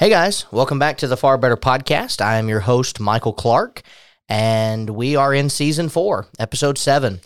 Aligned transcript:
Hey 0.00 0.08
guys, 0.08 0.50
welcome 0.50 0.78
back 0.78 0.96
to 0.96 1.08
the 1.08 1.16
Far 1.18 1.36
Better 1.36 1.58
Podcast. 1.58 2.22
I 2.22 2.38
am 2.38 2.48
your 2.48 2.60
host, 2.60 3.00
Michael 3.00 3.34
Clark, 3.34 3.82
and 4.30 4.88
we 4.88 5.14
are 5.14 5.34
in 5.34 5.50
season 5.50 5.90
four, 5.90 6.26
episode 6.38 6.78
seven. 6.78 7.20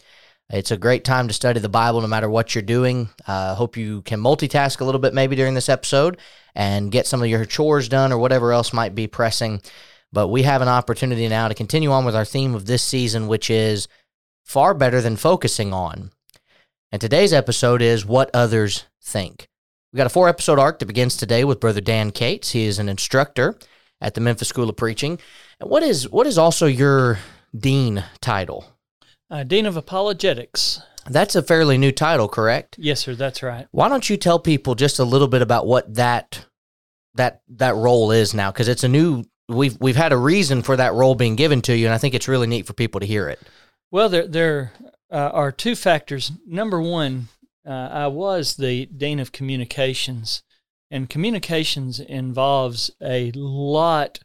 It's 0.50 0.72
a 0.72 0.76
great 0.76 1.04
time 1.04 1.28
to 1.28 1.34
study 1.34 1.60
the 1.60 1.68
Bible 1.68 2.00
no 2.00 2.08
matter 2.08 2.28
what 2.28 2.52
you're 2.52 2.62
doing. 2.62 3.10
I 3.28 3.32
uh, 3.32 3.54
hope 3.54 3.76
you 3.76 4.02
can 4.02 4.18
multitask 4.18 4.80
a 4.80 4.84
little 4.84 5.00
bit 5.00 5.14
maybe 5.14 5.36
during 5.36 5.54
this 5.54 5.68
episode 5.68 6.18
and 6.56 6.90
get 6.90 7.06
some 7.06 7.22
of 7.22 7.28
your 7.28 7.44
chores 7.44 7.88
done 7.88 8.10
or 8.10 8.18
whatever 8.18 8.50
else 8.50 8.72
might 8.72 8.96
be 8.96 9.06
pressing. 9.06 9.62
But 10.12 10.26
we 10.26 10.42
have 10.42 10.60
an 10.60 10.66
opportunity 10.66 11.28
now 11.28 11.46
to 11.46 11.54
continue 11.54 11.92
on 11.92 12.04
with 12.04 12.16
our 12.16 12.24
theme 12.24 12.56
of 12.56 12.66
this 12.66 12.82
season, 12.82 13.28
which 13.28 13.50
is 13.50 13.86
far 14.42 14.74
better 14.74 15.00
than 15.00 15.14
focusing 15.14 15.72
on. 15.72 16.10
And 16.90 17.00
today's 17.00 17.32
episode 17.32 17.82
is 17.82 18.04
what 18.04 18.34
others 18.34 18.86
think. 19.00 19.46
We 19.94 19.98
got 19.98 20.06
a 20.06 20.10
four 20.10 20.28
episode 20.28 20.58
arc 20.58 20.80
that 20.80 20.86
begins 20.86 21.16
today 21.16 21.44
with 21.44 21.60
Brother 21.60 21.80
Dan 21.80 22.10
Cates. 22.10 22.50
He 22.50 22.64
is 22.64 22.80
an 22.80 22.88
instructor 22.88 23.56
at 24.00 24.14
the 24.14 24.20
Memphis 24.20 24.48
School 24.48 24.68
of 24.68 24.76
Preaching. 24.76 25.20
And 25.60 25.70
what 25.70 25.84
is 25.84 26.10
what 26.10 26.26
is 26.26 26.36
also 26.36 26.66
your 26.66 27.20
dean 27.56 28.02
title? 28.20 28.64
Uh, 29.30 29.44
dean 29.44 29.66
of 29.66 29.76
Apologetics. 29.76 30.80
That's 31.08 31.36
a 31.36 31.44
fairly 31.44 31.78
new 31.78 31.92
title, 31.92 32.26
correct? 32.26 32.74
Yes, 32.76 33.02
sir. 33.02 33.14
That's 33.14 33.40
right. 33.40 33.68
Why 33.70 33.88
don't 33.88 34.10
you 34.10 34.16
tell 34.16 34.40
people 34.40 34.74
just 34.74 34.98
a 34.98 35.04
little 35.04 35.28
bit 35.28 35.42
about 35.42 35.64
what 35.64 35.94
that 35.94 36.44
that 37.14 37.42
that 37.50 37.76
role 37.76 38.10
is 38.10 38.34
now? 38.34 38.50
Because 38.50 38.66
it's 38.66 38.82
a 38.82 38.88
new. 38.88 39.22
We've 39.48 39.76
we've 39.80 39.94
had 39.94 40.12
a 40.12 40.16
reason 40.16 40.62
for 40.62 40.76
that 40.76 40.94
role 40.94 41.14
being 41.14 41.36
given 41.36 41.62
to 41.62 41.76
you, 41.76 41.86
and 41.86 41.94
I 41.94 41.98
think 41.98 42.14
it's 42.14 42.26
really 42.26 42.48
neat 42.48 42.66
for 42.66 42.72
people 42.72 42.98
to 42.98 43.06
hear 43.06 43.28
it. 43.28 43.40
Well, 43.92 44.08
there 44.08 44.26
there 44.26 44.72
uh, 45.08 45.30
are 45.32 45.52
two 45.52 45.76
factors. 45.76 46.32
Number 46.44 46.82
one, 46.82 47.28
uh, 47.66 47.88
I 47.90 48.06
was 48.08 48.56
the 48.56 48.86
dean 48.86 49.18
of 49.18 49.32
communications, 49.32 50.42
and 50.90 51.10
communications 51.10 52.00
involves 52.00 52.90
a 53.02 53.32
lot 53.32 54.20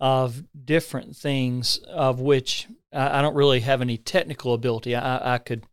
of 0.00 0.42
different 0.64 1.16
things, 1.16 1.78
of 1.88 2.20
which 2.20 2.66
I, 2.92 3.18
I 3.18 3.22
don't 3.22 3.36
really 3.36 3.60
have 3.60 3.80
any 3.80 3.96
technical 3.96 4.52
ability. 4.52 4.96
I, 4.96 5.34
I 5.34 5.38
could 5.38 5.64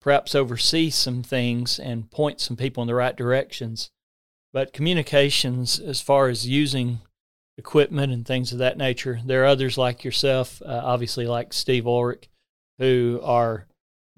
perhaps 0.00 0.34
oversee 0.34 0.90
some 0.90 1.22
things 1.22 1.78
and 1.78 2.10
point 2.10 2.40
some 2.40 2.56
people 2.56 2.82
in 2.82 2.86
the 2.86 2.94
right 2.94 3.16
directions, 3.16 3.90
but 4.52 4.72
communications, 4.72 5.80
as 5.80 6.00
far 6.00 6.28
as 6.28 6.46
using 6.46 7.00
equipment 7.56 8.12
and 8.12 8.24
things 8.24 8.52
of 8.52 8.58
that 8.58 8.78
nature, 8.78 9.20
there 9.24 9.42
are 9.42 9.46
others 9.46 9.76
like 9.76 10.04
yourself, 10.04 10.62
uh, 10.64 10.80
obviously 10.84 11.26
like 11.26 11.52
Steve 11.52 11.86
Ulrich, 11.86 12.28
who 12.78 13.20
are 13.22 13.66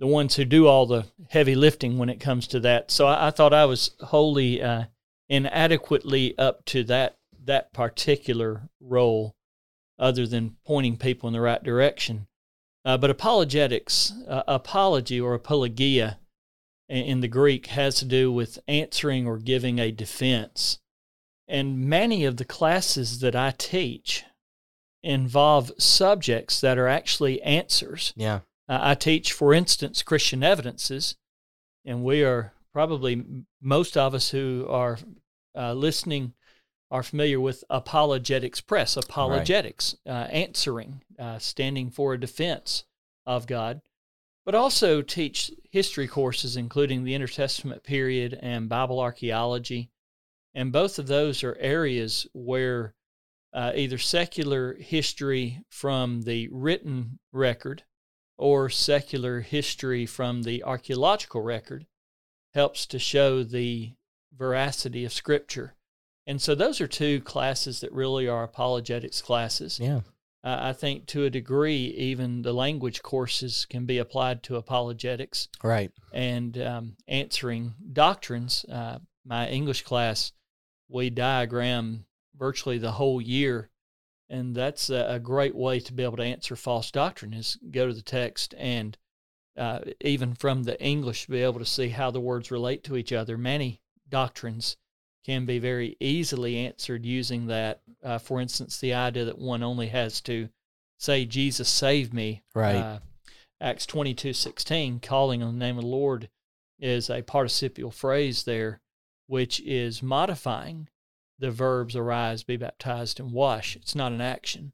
the 0.00 0.06
ones 0.06 0.34
who 0.34 0.44
do 0.46 0.66
all 0.66 0.86
the 0.86 1.04
heavy 1.28 1.54
lifting 1.54 1.98
when 1.98 2.08
it 2.08 2.18
comes 2.18 2.46
to 2.48 2.58
that. 2.60 2.90
So 2.90 3.06
I, 3.06 3.28
I 3.28 3.30
thought 3.30 3.52
I 3.52 3.66
was 3.66 3.90
wholly 4.00 4.60
uh, 4.60 4.84
inadequately 5.28 6.36
up 6.36 6.64
to 6.66 6.82
that 6.84 7.18
that 7.44 7.72
particular 7.72 8.68
role, 8.80 9.34
other 9.98 10.26
than 10.26 10.56
pointing 10.66 10.96
people 10.96 11.26
in 11.28 11.32
the 11.32 11.40
right 11.40 11.62
direction. 11.62 12.26
Uh, 12.84 12.96
but 12.96 13.10
apologetics, 13.10 14.12
uh, 14.28 14.42
apology 14.46 15.20
or 15.20 15.34
apologia 15.34 16.18
in, 16.88 17.04
in 17.04 17.20
the 17.20 17.28
Greek 17.28 17.66
has 17.66 17.96
to 17.96 18.04
do 18.04 18.32
with 18.32 18.58
answering 18.68 19.26
or 19.26 19.38
giving 19.38 19.78
a 19.78 19.90
defense. 19.90 20.78
And 21.48 21.88
many 21.88 22.24
of 22.24 22.36
the 22.36 22.44
classes 22.44 23.20
that 23.20 23.34
I 23.34 23.52
teach 23.56 24.24
involve 25.02 25.72
subjects 25.78 26.60
that 26.60 26.78
are 26.78 26.88
actually 26.88 27.42
answers. 27.42 28.12
Yeah. 28.16 28.40
Uh, 28.70 28.78
I 28.80 28.94
teach, 28.94 29.32
for 29.32 29.52
instance, 29.52 30.04
Christian 30.04 30.44
evidences, 30.44 31.16
and 31.84 32.04
we 32.04 32.22
are 32.22 32.52
probably 32.72 33.44
most 33.60 33.96
of 33.96 34.14
us 34.14 34.30
who 34.30 34.64
are 34.68 34.96
uh, 35.58 35.72
listening 35.72 36.34
are 36.88 37.02
familiar 37.02 37.40
with 37.40 37.64
apologetics 37.68 38.60
press, 38.60 38.96
apologetics, 38.96 39.96
right. 40.06 40.12
uh, 40.12 40.24
answering, 40.28 41.02
uh, 41.18 41.38
standing 41.38 41.90
for 41.90 42.14
a 42.14 42.20
defense 42.20 42.84
of 43.26 43.48
God, 43.48 43.80
but 44.44 44.54
also 44.54 45.02
teach 45.02 45.50
history 45.72 46.06
courses, 46.06 46.56
including 46.56 47.02
the 47.02 47.14
intertestament 47.14 47.82
period 47.82 48.38
and 48.40 48.68
Bible 48.68 49.00
archaeology. 49.00 49.90
And 50.54 50.70
both 50.70 51.00
of 51.00 51.08
those 51.08 51.42
are 51.42 51.56
areas 51.58 52.28
where 52.34 52.94
uh, 53.52 53.72
either 53.74 53.98
secular 53.98 54.74
history 54.74 55.64
from 55.70 56.22
the 56.22 56.48
written 56.52 57.18
record 57.32 57.82
or 58.40 58.70
secular 58.70 59.40
history 59.40 60.06
from 60.06 60.42
the 60.42 60.64
archaeological 60.64 61.42
record 61.42 61.86
helps 62.54 62.86
to 62.86 62.98
show 62.98 63.42
the 63.42 63.92
veracity 64.36 65.04
of 65.04 65.12
Scripture. 65.12 65.74
And 66.26 66.40
so 66.40 66.54
those 66.54 66.80
are 66.80 66.86
two 66.86 67.20
classes 67.20 67.80
that 67.80 67.92
really 67.92 68.28
are 68.28 68.44
apologetics 68.44 69.20
classes. 69.20 69.78
Yeah. 69.78 70.00
Uh, 70.42 70.58
I 70.60 70.72
think 70.72 71.06
to 71.08 71.24
a 71.24 71.30
degree, 71.30 71.86
even 71.96 72.42
the 72.42 72.54
language 72.54 73.02
courses 73.02 73.66
can 73.68 73.84
be 73.84 73.98
applied 73.98 74.42
to 74.44 74.56
apologetics. 74.56 75.48
Right. 75.62 75.92
And 76.12 76.56
um, 76.58 76.96
answering 77.06 77.74
doctrines. 77.92 78.64
Uh, 78.64 79.00
my 79.24 79.48
English 79.48 79.82
class, 79.82 80.32
we 80.88 81.10
diagram 81.10 82.06
virtually 82.38 82.78
the 82.78 82.92
whole 82.92 83.20
year 83.20 83.69
and 84.30 84.54
that's 84.54 84.88
a, 84.90 85.20
great 85.22 85.56
way 85.56 85.80
to 85.80 85.92
be 85.92 86.04
able 86.04 86.16
to 86.16 86.22
answer 86.22 86.54
false 86.54 86.90
doctrine 86.90 87.34
is 87.34 87.58
go 87.70 87.88
to 87.88 87.92
the 87.92 88.00
text 88.00 88.54
and 88.56 88.96
uh, 89.58 89.80
even 90.00 90.34
from 90.34 90.62
the 90.62 90.80
english 90.82 91.26
be 91.26 91.42
able 91.42 91.58
to 91.58 91.66
see 91.66 91.88
how 91.88 92.10
the 92.10 92.20
words 92.20 92.50
relate 92.50 92.84
to 92.84 92.96
each 92.96 93.12
other. 93.12 93.36
Many 93.36 93.80
doctrines 94.08 94.76
can 95.26 95.44
be 95.44 95.58
very 95.58 95.96
easily 96.00 96.56
answered 96.56 97.04
using 97.04 97.48
that 97.48 97.80
uh, 98.02 98.18
for 98.18 98.40
instance 98.40 98.78
the 98.78 98.94
idea 98.94 99.24
that 99.24 99.38
one 99.38 99.62
only 99.62 99.88
has 99.88 100.20
to 100.22 100.48
say 100.96 101.26
jesus 101.26 101.68
save 101.68 102.14
me. 102.14 102.42
Right. 102.54 102.76
Uh, 102.76 102.98
acts 103.60 103.84
22 103.84 104.32
16 104.32 105.00
calling 105.00 105.42
on 105.42 105.58
the 105.58 105.64
name 105.64 105.76
of 105.76 105.82
the 105.82 105.88
lord 105.88 106.30
is 106.78 107.10
a 107.10 107.22
participial 107.22 107.90
phrase 107.90 108.44
there 108.44 108.80
which 109.26 109.60
is 109.60 110.02
modifying 110.02 110.88
the 111.40 111.50
verbs 111.50 111.96
arise, 111.96 112.44
be 112.44 112.56
baptized, 112.56 113.18
and 113.18 113.32
wash. 113.32 113.74
It's 113.74 113.94
not 113.94 114.12
an 114.12 114.20
action. 114.20 114.72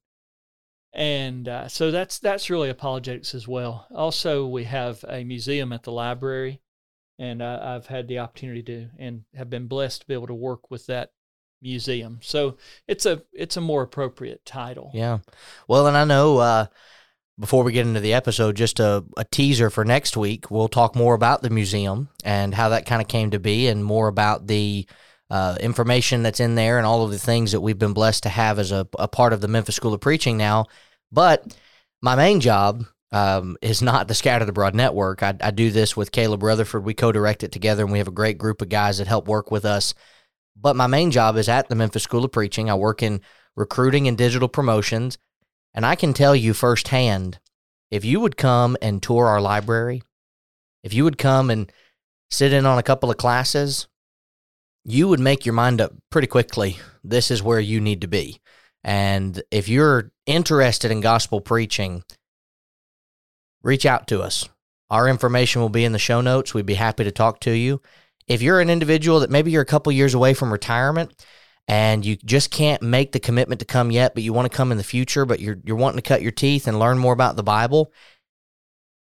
And 0.93 1.49
uh, 1.49 1.69
so 1.69 1.91
that's 1.91 2.19
that's 2.19 2.51
really 2.51 2.71
apologetics 2.71 3.35
as 3.35 3.47
well. 3.47 3.87
Also, 3.95 4.47
we 4.47 4.65
have 4.65 5.05
a 5.09 5.25
museum 5.25 5.73
at 5.73 5.83
the 5.83 5.93
library, 5.93 6.61
and 7.19 7.43
uh, 7.43 7.61
I've 7.63 7.87
had 7.87 8.09
the 8.09 8.19
opportunity 8.19 8.63
to 8.63 8.89
and 8.99 9.25
have 9.35 9.51
been 9.51 9.67
blessed 9.67 10.03
to 10.03 10.07
be 10.07 10.15
able 10.15 10.27
to 10.29 10.35
work 10.35 10.71
with 10.71 10.87
that 10.87 11.11
museum. 11.61 12.19
So 12.23 12.57
it's 12.89 13.07
a 13.07 13.23
it's 13.33 13.57
a 13.57 13.61
more 13.61 13.83
appropriate 13.83 14.45
title. 14.45 14.91
Yeah. 14.95 15.19
Well, 15.69 15.87
and 15.87 15.97
I 15.97 16.05
know 16.05 16.39
uh, 16.39 16.67
before 17.39 17.63
we 17.63 17.73
get 17.73 17.87
into 17.87 18.01
the 18.01 18.15
episode, 18.15 18.57
just 18.57 18.81
a, 18.81 19.05
a 19.17 19.25
teaser 19.25 19.69
for 19.69 19.85
next 19.85 20.17
week, 20.17 20.51
we'll 20.51 20.69
talk 20.69 20.97
more 20.97 21.15
about 21.15 21.43
the 21.43 21.51
museum 21.51 22.09
and 22.25 22.55
how 22.55 22.71
that 22.71 22.87
kind 22.87 23.03
of 23.03 23.09
came 23.09 23.33
to 23.33 23.39
be, 23.39 23.69
and 23.69 23.85
more 23.85 24.09
about 24.09 24.47
the 24.47 24.87
uh, 25.31 25.57
information 25.61 26.23
that's 26.23 26.41
in 26.41 26.55
there 26.55 26.79
and 26.79 26.87
all 26.87 27.05
of 27.05 27.11
the 27.11 27.19
things 27.19 27.53
that 27.53 27.61
we've 27.61 27.79
been 27.79 27.93
blessed 27.93 28.23
to 28.25 28.29
have 28.29 28.59
as 28.59 28.73
a, 28.73 28.87
a 28.99 29.09
part 29.09 29.33
of 29.33 29.41
the 29.41 29.49
Memphis 29.49 29.77
School 29.77 29.95
of 29.95 30.01
Preaching 30.01 30.37
now. 30.37 30.67
But 31.11 31.57
my 32.01 32.15
main 32.15 32.41
job 32.41 32.85
um, 33.13 33.57
is 33.61 33.83
not 33.83 34.09
the 34.09 34.15
Scattered 34.15 34.49
Abroad 34.49 34.75
Network. 34.75 35.23
I, 35.23 35.35
I 35.41 35.51
do 35.51 35.71
this 35.71 35.97
with 35.97 36.13
Caleb 36.13 36.43
Rutherford. 36.43 36.85
We 36.85 36.95
co 36.95 37.13
direct 37.13 37.43
it 37.43 37.53
together, 37.53 37.83
and 37.83 37.93
we 37.93 37.99
have 37.99 38.09
a 38.09 38.13
great 38.13 38.39
group 38.39 38.63
of 38.63 38.69
guys 38.69 38.99
that 38.99 39.07
help 39.07 39.29
work 39.29 39.51
with 39.51 39.65
us. 39.65 39.95
But 40.57 40.77
my 40.77 40.87
main 40.87 41.11
job 41.11 41.37
is 41.37 41.49
at 41.49 41.69
the 41.69 41.75
Memphis 41.75 42.03
School 42.03 42.25
of 42.25 42.33
Preaching. 42.33 42.71
I 42.71 42.75
work 42.75 43.03
in 43.03 43.21
recruiting 43.57 44.07
and 44.07 44.17
digital 44.17 44.49
promotions. 44.49 45.19
And 45.75 45.85
I 45.85 45.95
can 45.95 46.13
tell 46.13 46.37
you 46.37 46.55
firsthand 46.55 47.39
if 47.91 48.05
you 48.05 48.21
would 48.21 48.37
come 48.37 48.77
and 48.81 49.03
tour 49.03 49.27
our 49.27 49.41
library, 49.41 50.03
if 50.83 50.95
you 50.95 51.05
would 51.05 51.19
come 51.19 51.51
and 51.51 51.71
sit 52.31 52.53
in 52.53 52.67
on 52.67 52.79
a 52.79 52.83
couple 52.83 53.11
of 53.11 53.17
classes, 53.17 53.87
you 54.89 55.09
would 55.09 55.21
make 55.21 55.45
your 55.45 55.53
mind 55.53 55.81
up 55.81 55.93
pretty 56.11 56.29
quickly. 56.29 56.79
This 57.03 57.31
is 57.33 57.43
where 57.43 57.59
you 57.59 57.81
need 57.81 58.03
to 58.03 58.07
be. 58.07 58.41
And 58.85 59.43
if 59.51 59.69
you're 59.69 60.13
interested 60.27 60.93
in 60.93 61.01
gospel 61.01 61.41
preaching, 61.41 62.05
reach 63.63 63.85
out 63.85 64.07
to 64.09 64.23
us. 64.23 64.49
Our 64.89 65.09
information 65.09 65.61
will 65.61 65.69
be 65.69 65.85
in 65.85 65.91
the 65.91 65.99
show 65.99 66.21
notes. 66.21 66.55
We'd 66.55 66.67
be 66.67 66.75
happy 66.75 67.03
to 67.03 67.11
talk 67.11 67.41
to 67.41 67.51
you. 67.51 67.83
If 68.29 68.43
you're 68.43 68.61
an 68.61 68.71
individual 68.71 69.21
that 69.21 69.31
maybe 69.31 69.51
you're 69.51 69.63
a 69.63 69.67
couple 69.67 69.91
years 69.91 70.15
away 70.15 70.35
from 70.35 70.53
retirement 70.53 71.21
and 71.67 72.05
you 72.05 72.15
just 72.17 72.53
can't 72.53 72.81
make 72.83 73.11
the 73.11 73.19
commitment 73.19 73.59
to 73.59 73.65
come 73.65 73.91
yet, 73.91 74.15
but 74.15 74.23
you 74.23 74.33
want 74.33 74.49
to 74.51 74.57
come 74.57 74.71
in 74.71 74.79
the 74.79 74.85
future, 74.85 75.27
but 75.27 75.41
you're 75.41 75.59
you're 75.65 75.75
wanting 75.75 75.99
to 75.99 76.09
cut 76.09 76.23
your 76.23 76.31
teeth 76.31 76.69
and 76.69 76.79
learn 76.79 76.99
more 76.99 77.13
about 77.13 77.35
the 77.35 77.43
Bible, 77.43 77.93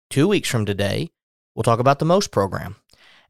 2 0.09 0.27
weeks 0.27 0.49
from 0.49 0.65
today, 0.65 1.09
we'll 1.55 1.63
talk 1.63 1.79
about 1.79 1.99
the 1.99 2.05
most 2.05 2.31
program 2.31 2.75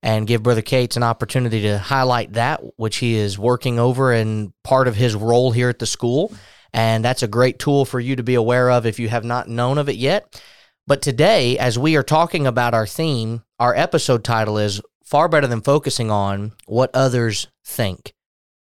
and 0.01 0.27
give 0.27 0.43
Brother 0.43 0.61
Cates 0.61 0.97
an 0.97 1.03
opportunity 1.03 1.61
to 1.63 1.77
highlight 1.77 2.33
that, 2.33 2.61
which 2.77 2.97
he 2.97 3.15
is 3.15 3.37
working 3.37 3.79
over 3.79 4.13
and 4.13 4.53
part 4.63 4.87
of 4.87 4.95
his 4.95 5.15
role 5.15 5.51
here 5.51 5.69
at 5.69 5.79
the 5.79 5.85
school. 5.85 6.33
And 6.73 7.03
that's 7.03 7.23
a 7.23 7.27
great 7.27 7.59
tool 7.59 7.85
for 7.85 7.99
you 7.99 8.15
to 8.15 8.23
be 8.23 8.35
aware 8.35 8.69
of 8.69 8.85
if 8.85 8.99
you 8.99 9.09
have 9.09 9.25
not 9.25 9.49
known 9.49 9.77
of 9.77 9.89
it 9.89 9.95
yet. 9.95 10.41
But 10.87 11.01
today, 11.01 11.57
as 11.57 11.77
we 11.77 11.95
are 11.95 12.03
talking 12.03 12.47
about 12.47 12.73
our 12.73 12.87
theme, 12.87 13.43
our 13.59 13.75
episode 13.75 14.23
title 14.23 14.57
is 14.57 14.81
Far 15.03 15.27
Better 15.27 15.47
Than 15.47 15.61
Focusing 15.61 16.09
on 16.09 16.53
What 16.65 16.91
Others 16.93 17.47
Think. 17.65 18.13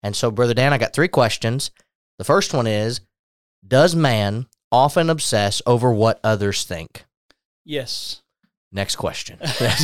And 0.01 0.15
so, 0.15 0.31
Brother 0.31 0.53
Dan, 0.53 0.73
I 0.73 0.77
got 0.77 0.93
three 0.93 1.07
questions. 1.07 1.71
The 2.17 2.23
first 2.23 2.53
one 2.53 2.67
is 2.67 3.01
Does 3.67 3.95
man 3.95 4.47
often 4.71 5.09
obsess 5.09 5.61
over 5.65 5.91
what 5.91 6.19
others 6.23 6.63
think? 6.63 7.05
Yes. 7.63 8.21
Next 8.75 8.97
question. 8.97 9.39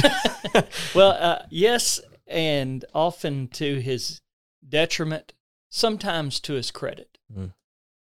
well, 0.93 1.11
uh, 1.11 1.43
yes, 1.49 2.01
and 2.27 2.83
often 2.93 3.47
to 3.47 3.79
his 3.79 4.19
detriment, 4.67 5.31
sometimes 5.69 6.41
to 6.41 6.53
his 6.53 6.71
credit. 6.71 7.17
Mm. 7.33 7.53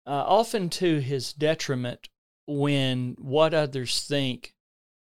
Uh, 0.06 0.12
often 0.12 0.70
to 0.70 1.00
his 1.00 1.34
detriment 1.34 2.08
when 2.46 3.16
what 3.18 3.56
others 3.56 4.06
think 4.06 4.54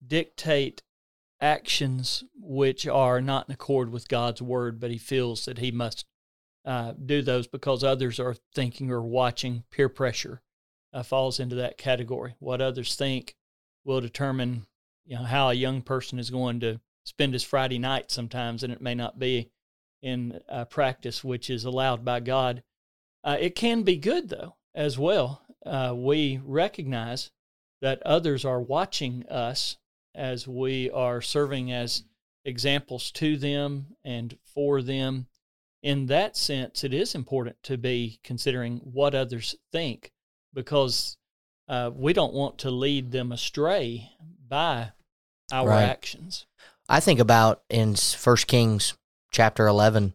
dictate 0.04 0.82
actions 1.42 2.24
which 2.34 2.86
are 2.86 3.20
not 3.20 3.46
in 3.46 3.52
accord 3.52 3.92
with 3.92 4.08
God's 4.08 4.40
word, 4.40 4.80
but 4.80 4.90
he 4.90 4.96
feels 4.96 5.44
that 5.44 5.58
he 5.58 5.70
must 5.70 6.06
uh, 6.64 6.94
do 7.04 7.20
those 7.20 7.46
because 7.46 7.84
others 7.84 8.18
are 8.18 8.36
thinking 8.54 8.90
or 8.90 9.02
watching. 9.02 9.64
Peer 9.70 9.90
pressure 9.90 10.40
uh, 10.94 11.02
falls 11.02 11.38
into 11.38 11.56
that 11.56 11.76
category. 11.76 12.34
What 12.38 12.62
others 12.62 12.94
think 12.94 13.36
will 13.84 14.00
determine 14.00 14.64
you 15.06 15.16
know 15.16 15.24
how 15.24 15.48
a 15.48 15.54
young 15.54 15.82
person 15.82 16.18
is 16.18 16.30
going 16.30 16.60
to 16.60 16.80
spend 17.04 17.32
his 17.32 17.44
Friday 17.44 17.78
night 17.78 18.10
sometimes, 18.10 18.62
and 18.62 18.72
it 18.72 18.82
may 18.82 18.94
not 18.94 19.18
be 19.18 19.50
in 20.02 20.40
uh, 20.48 20.64
practice 20.64 21.24
which 21.24 21.48
is 21.48 21.64
allowed 21.64 22.04
by 22.04 22.20
God. 22.20 22.62
Uh, 23.24 23.36
it 23.40 23.54
can 23.54 23.82
be 23.82 23.96
good 23.96 24.28
though 24.28 24.56
as 24.74 24.98
well. 24.98 25.42
Uh, 25.64 25.92
we 25.96 26.40
recognize 26.44 27.30
that 27.80 28.02
others 28.02 28.44
are 28.44 28.60
watching 28.60 29.26
us 29.28 29.76
as 30.14 30.46
we 30.48 30.90
are 30.90 31.20
serving 31.20 31.72
as 31.72 32.04
examples 32.44 33.10
to 33.12 33.36
them 33.36 33.86
and 34.04 34.36
for 34.44 34.82
them. 34.82 35.26
In 35.82 36.06
that 36.06 36.36
sense, 36.36 36.84
it 36.84 36.94
is 36.94 37.14
important 37.14 37.56
to 37.64 37.76
be 37.76 38.18
considering 38.24 38.78
what 38.78 39.14
others 39.14 39.54
think 39.72 40.12
because 40.54 41.16
uh, 41.68 41.90
we 41.94 42.12
don't 42.12 42.32
want 42.32 42.58
to 42.58 42.70
lead 42.70 43.12
them 43.12 43.30
astray 43.30 44.10
by 44.48 44.92
our 45.52 45.68
right. 45.68 45.82
actions. 45.82 46.46
I 46.88 47.00
think 47.00 47.20
about 47.20 47.62
in 47.68 47.94
First 47.96 48.46
Kings 48.46 48.94
chapter 49.30 49.66
11, 49.66 50.14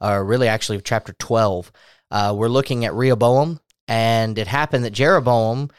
or 0.00 0.24
really 0.24 0.48
actually 0.48 0.80
chapter 0.80 1.12
12, 1.14 1.72
uh, 2.10 2.34
we're 2.36 2.48
looking 2.48 2.84
at 2.84 2.94
Rehoboam, 2.94 3.60
and 3.88 4.38
it 4.38 4.46
happened 4.46 4.84
that 4.84 4.92
Jeroboam 4.92 5.70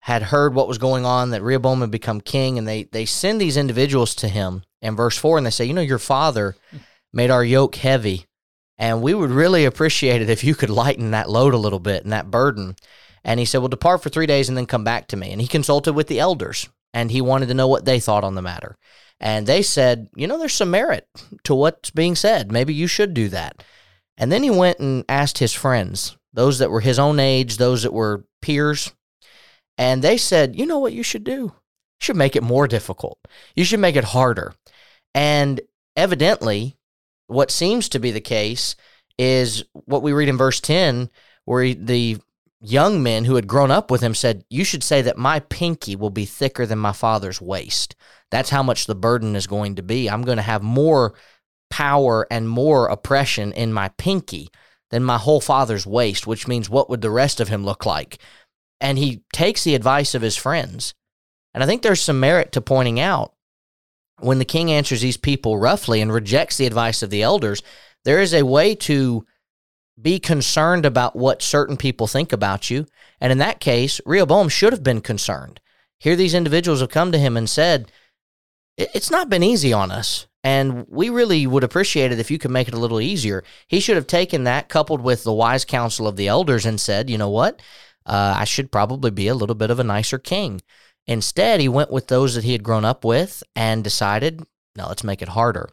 had 0.00 0.22
heard 0.22 0.54
what 0.54 0.66
was 0.66 0.78
going 0.78 1.04
on, 1.04 1.30
that 1.30 1.42
Rehoboam 1.42 1.80
had 1.80 1.90
become 1.90 2.20
king, 2.20 2.58
and 2.58 2.66
they 2.66 2.84
they 2.84 3.04
send 3.04 3.40
these 3.40 3.56
individuals 3.56 4.14
to 4.16 4.28
him 4.28 4.62
in 4.80 4.96
verse 4.96 5.16
four, 5.16 5.36
and 5.38 5.46
they 5.46 5.50
say, 5.50 5.64
you 5.64 5.74
know, 5.74 5.80
your 5.80 5.98
father 5.98 6.56
made 7.12 7.30
our 7.30 7.44
yoke 7.44 7.76
heavy, 7.76 8.26
and 8.78 9.02
we 9.02 9.14
would 9.14 9.30
really 9.30 9.64
appreciate 9.64 10.22
it 10.22 10.30
if 10.30 10.42
you 10.42 10.54
could 10.54 10.70
lighten 10.70 11.12
that 11.12 11.30
load 11.30 11.54
a 11.54 11.58
little 11.58 11.78
bit 11.78 12.02
and 12.02 12.12
that 12.12 12.30
burden. 12.30 12.74
And 13.24 13.38
he 13.38 13.46
said, 13.46 13.58
well, 13.58 13.68
depart 13.68 14.02
for 14.02 14.08
three 14.08 14.26
days 14.26 14.48
and 14.48 14.58
then 14.58 14.66
come 14.66 14.82
back 14.82 15.06
to 15.08 15.16
me. 15.16 15.30
And 15.30 15.40
he 15.40 15.46
consulted 15.46 15.92
with 15.92 16.08
the 16.08 16.18
elders, 16.18 16.68
and 16.94 17.10
he 17.10 17.20
wanted 17.20 17.46
to 17.46 17.54
know 17.54 17.68
what 17.68 17.84
they 17.84 18.00
thought 18.00 18.24
on 18.24 18.34
the 18.34 18.42
matter. 18.42 18.76
And 19.20 19.46
they 19.46 19.62
said, 19.62 20.08
you 20.16 20.26
know, 20.26 20.38
there's 20.38 20.54
some 20.54 20.70
merit 20.70 21.08
to 21.44 21.54
what's 21.54 21.90
being 21.90 22.16
said. 22.16 22.50
Maybe 22.50 22.74
you 22.74 22.86
should 22.86 23.14
do 23.14 23.28
that. 23.28 23.62
And 24.16 24.32
then 24.32 24.42
he 24.42 24.50
went 24.50 24.78
and 24.80 25.04
asked 25.08 25.38
his 25.38 25.52
friends, 25.52 26.16
those 26.32 26.58
that 26.58 26.70
were 26.70 26.80
his 26.80 26.98
own 26.98 27.20
age, 27.20 27.56
those 27.56 27.82
that 27.82 27.92
were 27.92 28.24
peers, 28.40 28.92
and 29.78 30.02
they 30.02 30.16
said, 30.16 30.56
you 30.56 30.66
know 30.66 30.78
what 30.78 30.92
you 30.92 31.02
should 31.02 31.24
do? 31.24 31.32
You 31.32 31.52
should 32.00 32.16
make 32.16 32.36
it 32.36 32.42
more 32.42 32.68
difficult. 32.68 33.18
You 33.54 33.64
should 33.64 33.80
make 33.80 33.96
it 33.96 34.04
harder. 34.04 34.54
And 35.14 35.60
evidently, 35.96 36.76
what 37.26 37.50
seems 37.50 37.88
to 37.90 37.98
be 37.98 38.10
the 38.10 38.20
case 38.20 38.76
is 39.18 39.64
what 39.72 40.02
we 40.02 40.12
read 40.12 40.28
in 40.28 40.36
verse 40.36 40.60
10, 40.60 41.10
where 41.44 41.62
he, 41.62 41.74
the 41.74 42.18
young 42.62 43.02
men 43.02 43.24
who 43.24 43.34
had 43.34 43.46
grown 43.46 43.70
up 43.70 43.90
with 43.90 44.00
him 44.00 44.14
said, 44.14 44.44
You 44.48 44.64
should 44.64 44.82
say 44.82 45.02
that 45.02 45.18
my 45.18 45.40
pinky 45.40 45.96
will 45.96 46.10
be 46.10 46.24
thicker 46.24 46.64
than 46.66 46.78
my 46.78 46.92
father's 46.92 47.40
waist. 47.40 47.94
That's 48.30 48.50
how 48.50 48.62
much 48.62 48.86
the 48.86 48.94
burden 48.94 49.36
is 49.36 49.46
going 49.46 49.74
to 49.76 49.82
be. 49.82 50.08
I'm 50.08 50.22
going 50.22 50.36
to 50.36 50.42
have 50.42 50.62
more 50.62 51.14
power 51.70 52.26
and 52.30 52.48
more 52.48 52.86
oppression 52.86 53.52
in 53.52 53.72
my 53.72 53.88
pinky 53.98 54.48
than 54.90 55.02
my 55.02 55.18
whole 55.18 55.40
father's 55.40 55.86
waist, 55.86 56.26
which 56.26 56.46
means 56.46 56.70
what 56.70 56.88
would 56.90 57.00
the 57.00 57.10
rest 57.10 57.40
of 57.40 57.48
him 57.48 57.64
look 57.64 57.84
like? 57.84 58.18
and 58.82 58.98
he 58.98 59.22
takes 59.32 59.62
the 59.62 59.76
advice 59.76 60.14
of 60.14 60.20
his 60.20 60.36
friends. 60.36 60.92
And 61.54 61.62
I 61.62 61.66
think 61.66 61.80
there's 61.80 62.00
some 62.00 62.20
merit 62.20 62.52
to 62.52 62.60
pointing 62.60 62.98
out 62.98 63.32
when 64.18 64.38
the 64.38 64.44
king 64.44 64.70
answers 64.70 65.00
these 65.00 65.16
people 65.16 65.56
roughly 65.56 66.00
and 66.00 66.12
rejects 66.12 66.56
the 66.56 66.66
advice 66.66 67.02
of 67.02 67.10
the 67.10 67.22
elders, 67.22 67.62
there 68.04 68.20
is 68.20 68.34
a 68.34 68.44
way 68.44 68.74
to 68.74 69.24
be 70.00 70.18
concerned 70.18 70.86
about 70.86 71.16
what 71.16 71.42
certain 71.42 71.76
people 71.76 72.06
think 72.06 72.32
about 72.32 72.70
you. 72.70 72.86
And 73.20 73.30
in 73.30 73.38
that 73.38 73.60
case, 73.60 74.00
Rehoboam 74.06 74.48
should 74.48 74.72
have 74.72 74.82
been 74.82 75.00
concerned. 75.00 75.60
Here, 75.98 76.16
these 76.16 76.34
individuals 76.34 76.80
have 76.80 76.90
come 76.90 77.12
to 77.12 77.18
him 77.18 77.36
and 77.36 77.48
said, 77.48 77.92
It's 78.76 79.10
not 79.10 79.28
been 79.28 79.42
easy 79.42 79.72
on 79.72 79.90
us. 79.90 80.26
And 80.44 80.86
we 80.88 81.08
really 81.08 81.46
would 81.46 81.62
appreciate 81.62 82.10
it 82.10 82.18
if 82.18 82.28
you 82.28 82.38
could 82.38 82.50
make 82.50 82.66
it 82.66 82.74
a 82.74 82.80
little 82.80 83.00
easier. 83.00 83.44
He 83.68 83.78
should 83.78 83.94
have 83.94 84.08
taken 84.08 84.42
that 84.44 84.68
coupled 84.68 85.00
with 85.00 85.22
the 85.22 85.32
wise 85.32 85.64
counsel 85.64 86.08
of 86.08 86.16
the 86.16 86.26
elders 86.26 86.66
and 86.66 86.80
said, 86.80 87.08
You 87.08 87.18
know 87.18 87.30
what? 87.30 87.60
uh, 88.06 88.34
I 88.38 88.44
should 88.44 88.72
probably 88.72 89.10
be 89.10 89.28
a 89.28 89.34
little 89.34 89.54
bit 89.54 89.70
of 89.70 89.78
a 89.78 89.84
nicer 89.84 90.18
king. 90.18 90.60
Instead, 91.06 91.60
he 91.60 91.68
went 91.68 91.90
with 91.90 92.08
those 92.08 92.34
that 92.34 92.44
he 92.44 92.52
had 92.52 92.62
grown 92.62 92.84
up 92.84 93.04
with 93.04 93.42
and 93.56 93.82
decided, 93.82 94.42
no, 94.76 94.88
let's 94.88 95.04
make 95.04 95.22
it 95.22 95.30
harder. 95.30 95.68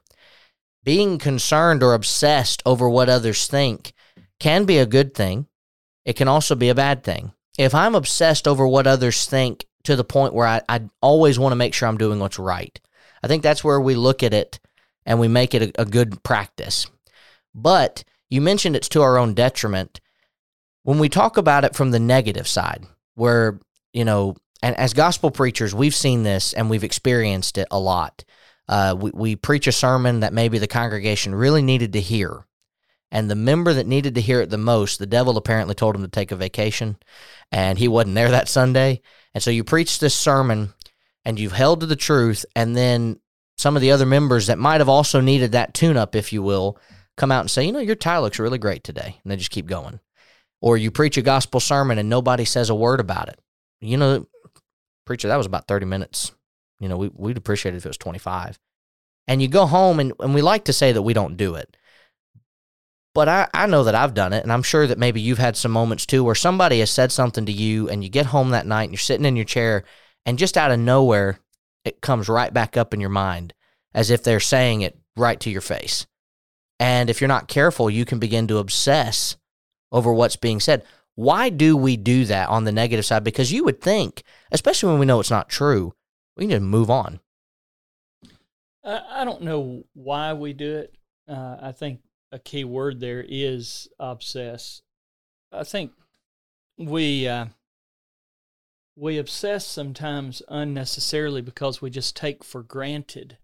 Being 0.84 1.18
concerned 1.18 1.84
or 1.84 1.94
obsessed 1.94 2.64
over 2.66 2.90
what 2.90 3.10
others 3.10 3.48
think 3.48 3.94
can 4.40 4.66
be 4.66 4.78
a 4.78 4.86
good 4.86 5.14
thing. 5.14 5.48
It 6.06 6.16
can 6.16 6.28
also 6.28 6.56
be 6.56 6.70
a 6.70 6.76
bad 6.76 7.04
thing. 7.04 7.34
If 7.58 7.76
I'm 7.76 7.96
obsessed 7.96 8.48
over 8.48 8.68
what 8.68 8.88
others 8.88 9.26
think 9.26 9.66
to 9.84 9.96
the 9.96 10.04
point 10.04 10.34
where 10.34 10.48
I, 10.48 10.62
I 10.70 10.82
always 11.02 11.38
want 11.38 11.52
to 11.52 11.58
make 11.58 11.74
sure 11.74 11.88
I'm 11.88 11.98
doing 11.98 12.20
what's 12.20 12.40
right, 12.40 12.80
I 13.22 13.28
think 13.28 13.44
that's 13.44 13.64
where 13.64 13.82
we 13.82 13.96
look 13.96 14.24
at 14.24 14.34
it 14.34 14.60
and 15.06 15.20
we 15.20 15.28
make 15.28 15.54
it 15.54 15.62
a, 15.62 15.82
a 15.82 15.86
good 15.86 16.24
practice. 16.24 16.88
But 17.54 18.04
you 18.30 18.42
mentioned 18.42 18.76
it's 18.76 18.90
to 18.90 19.02
our 19.02 19.18
own 19.18 19.34
detriment 19.34 20.00
when 20.84 21.00
we 21.00 21.10
talk 21.10 21.38
about 21.38 21.66
it 21.66 21.76
from 21.76 21.92
the 21.92 22.00
negative 22.00 22.48
side, 22.48 22.86
where, 23.16 23.60
you 23.94 24.06
know, 24.06 24.36
and 24.62 24.76
as 24.76 24.94
gospel 24.94 25.32
preachers, 25.32 25.76
we've 25.76 25.96
seen 25.96 26.24
this 26.24 26.54
and 26.54 26.70
we've 26.70 26.84
experienced 26.84 27.58
it 27.58 27.68
a 27.72 27.80
lot. 27.80 28.24
Uh, 28.68 28.96
we, 28.98 29.12
we 29.14 29.36
preach 29.36 29.68
a 29.68 29.72
sermon 29.72 30.22
that 30.22 30.34
maybe 30.34 30.58
the 30.60 30.68
congregation 30.68 31.34
really 31.36 31.62
needed 31.62 31.94
to 31.94 32.02
hear. 32.02 32.46
And 33.12 33.30
the 33.30 33.36
member 33.36 33.74
that 33.74 33.88
needed 33.88 34.16
to 34.16 34.22
hear 34.22 34.42
it 34.42 34.50
the 34.50 34.58
most, 34.58 35.00
the 35.00 35.08
devil 35.08 35.38
apparently 35.38 35.74
told 35.74 35.96
him 35.96 36.04
to 36.04 36.08
take 36.08 36.32
a 36.32 36.36
vacation, 36.36 36.98
and 37.52 37.78
he 37.78 37.88
wasn't 37.88 38.16
there 38.16 38.32
that 38.32 38.48
Sunday. 38.48 39.02
And 39.34 39.42
so 39.42 39.50
you 39.50 39.64
preach 39.64 40.00
this 40.00 40.14
sermon 40.14 40.74
and 41.26 41.40
you've 41.40 41.54
held 41.54 41.80
to 41.80 41.86
the 41.86 41.96
truth, 41.96 42.46
and 42.56 42.76
then 42.76 43.20
some 43.58 43.76
of 43.76 43.82
the 43.82 43.92
other 43.92 44.06
members 44.06 44.48
that 44.48 44.58
might 44.58 44.80
have 44.80 44.90
also 44.90 45.20
needed 45.20 45.52
that 45.52 45.74
tune 45.74 45.98
up, 45.98 46.16
if 46.16 46.32
you 46.32 46.42
will, 46.42 46.78
come 47.18 47.32
out 47.32 47.42
and 47.42 47.52
say, 47.52 47.66
you 47.66 47.72
know, 47.72 47.80
your 47.80 47.96
tie 47.96 48.20
looks 48.20 48.40
really 48.40 48.58
great 48.58 48.84
today. 48.84 49.20
And 49.24 49.32
they 49.32 49.36
just 49.36 49.52
keep 49.52 49.66
going 49.66 50.00
or 50.62 50.78
you 50.78 50.92
preach 50.92 51.18
a 51.18 51.22
gospel 51.22 51.60
sermon 51.60 51.98
and 51.98 52.10
nobody 52.10 52.46
says 52.46 52.70
a 52.70 52.76
word 52.76 53.00
about 53.00 53.30
it. 53.30 53.40
You 53.82 53.98
know, 53.98 54.28
preacher, 55.06 55.28
that 55.30 55.38
was 55.38 55.46
about 55.46 55.68
30 55.68 55.86
minutes. 55.86 56.32
You 56.80 56.90
know, 56.90 56.98
we, 56.98 57.10
we'd 57.14 57.38
appreciate 57.38 57.74
it 57.74 57.78
if 57.78 57.86
it 57.86 57.90
was 57.90 57.98
25. 57.98 58.60
And 59.28 59.42
you 59.42 59.48
go 59.48 59.66
home, 59.68 60.00
and, 60.00 60.14
and 60.20 60.34
we 60.34 60.42
like 60.42 60.66
to 60.66 60.74
say 60.74 60.92
that 60.92 61.04
we 61.04 61.14
don't 61.14 61.38
do 61.38 61.56
it. 61.56 61.78
But 63.16 63.28
I, 63.28 63.48
I 63.54 63.66
know 63.66 63.84
that 63.84 63.96
I've 63.96 64.14
done 64.14 64.34
it, 64.34 64.44
and 64.44 64.52
I'm 64.52 64.64
sure 64.64 64.86
that 64.86 65.00
maybe 65.00 65.20
you've 65.20 65.40
had 65.40 65.58
some 65.58 65.72
moments 65.72 66.06
too 66.06 66.24
where 66.24 66.36
somebody 66.36 66.80
has 66.80 66.92
said 66.92 67.12
something 67.12 67.46
to 67.46 67.52
you, 67.52 67.90
and 67.90 68.04
you 68.04 68.10
get 68.10 68.28
home 68.28 68.50
that 68.52 68.68
night 68.68 68.84
and 68.84 68.92
you're 68.92 69.00
sitting 69.00 69.26
in 69.26 69.36
your 69.36 69.46
chair, 69.46 69.84
and 70.26 70.38
just 70.38 70.58
out 70.58 70.72
of 70.72 70.80
nowhere, 70.80 71.40
it 71.84 72.02
comes 72.02 72.30
right 72.30 72.54
back 72.54 72.78
up 72.78 72.94
in 72.94 73.00
your 73.00 73.10
mind 73.10 73.54
as 73.94 74.12
if 74.12 74.24
they're 74.24 74.40
saying 74.40 74.82
it 74.82 74.98
right 75.18 75.40
to 75.40 75.50
your 75.50 75.62
face. 75.62 76.06
And 76.80 77.10
if 77.10 77.20
you're 77.20 77.28
not 77.28 77.48
careful, 77.48 77.90
you 77.90 78.06
can 78.06 78.20
begin 78.20 78.48
to 78.48 78.58
obsess 78.58 79.38
over 79.92 80.14
what's 80.14 80.36
being 80.36 80.60
said. 80.60 80.84
Why 81.16 81.50
do 81.50 81.76
we 81.76 81.98
do 81.98 82.26
that 82.26 82.48
on 82.48 82.64
the 82.64 82.72
negative 82.72 83.06
side? 83.06 83.24
Because 83.24 83.52
you 83.52 83.66
would 83.66 83.82
think, 83.82 84.24
especially 84.52 84.92
when 84.92 85.00
we 85.00 85.06
know 85.06 85.20
it's 85.20 85.32
not 85.32 85.50
true, 85.50 85.94
we 86.38 86.46
need 86.46 86.54
to 86.54 86.60
move 86.62 86.90
on. 86.90 87.20
I 88.86 89.26
don't 89.26 89.42
know 89.42 89.84
why 89.94 90.34
we 90.34 90.54
do 90.54 90.78
it. 90.78 90.96
Uh, 91.28 91.58
I 91.62 91.72
think 91.74 92.00
a 92.32 92.40
key 92.40 92.64
word 92.64 93.00
there 93.00 93.26
is 93.28 93.88
obsess. 94.00 94.82
I 95.52 95.64
think 95.64 95.92
we 96.78 97.28
uh, 97.28 97.48
we 98.96 99.18
obsess 99.18 99.66
sometimes 99.66 100.42
unnecessarily 100.48 101.42
because 101.42 101.82
we 101.82 101.90
just 101.90 102.16
take 102.16 102.44
for 102.44 102.62
granted 102.62 103.38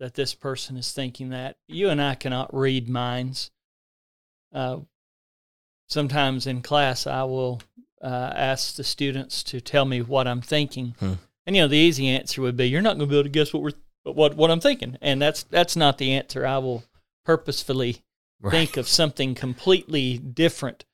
that 0.00 0.14
this 0.14 0.34
person 0.34 0.76
is 0.76 0.92
thinking 0.92 1.30
that. 1.30 1.56
You 1.68 1.88
and 1.88 2.02
I 2.02 2.14
cannot 2.14 2.54
read 2.54 2.88
minds. 2.88 3.50
Uh, 4.52 4.80
sometimes 5.88 6.46
in 6.46 6.62
class 6.62 7.06
I 7.06 7.24
will 7.24 7.60
uh, 8.02 8.32
ask 8.34 8.76
the 8.76 8.84
students 8.84 9.42
to 9.44 9.60
tell 9.60 9.84
me 9.84 10.02
what 10.02 10.26
I'm 10.26 10.40
thinking, 10.40 10.94
hmm. 10.98 11.14
and 11.46 11.56
you 11.56 11.62
know 11.62 11.68
the 11.68 11.76
easy 11.76 12.08
answer 12.08 12.42
would 12.42 12.56
be, 12.56 12.68
"You're 12.68 12.82
not 12.82 12.98
going 12.98 13.08
to 13.08 13.12
be 13.12 13.16
able 13.16 13.24
to 13.24 13.28
guess 13.28 13.52
what 13.52 13.62
we're 13.62 14.12
what 14.12 14.34
what 14.34 14.50
I'm 14.50 14.60
thinking," 14.60 14.98
and 15.00 15.20
that's 15.20 15.44
that's 15.44 15.76
not 15.76 15.98
the 15.98 16.12
answer. 16.12 16.46
I 16.46 16.58
will 16.58 16.84
purposefully 17.24 18.02
right. 18.40 18.50
think 18.50 18.76
of 18.76 18.88
something 18.88 19.34
completely 19.34 20.18
different. 20.18 20.84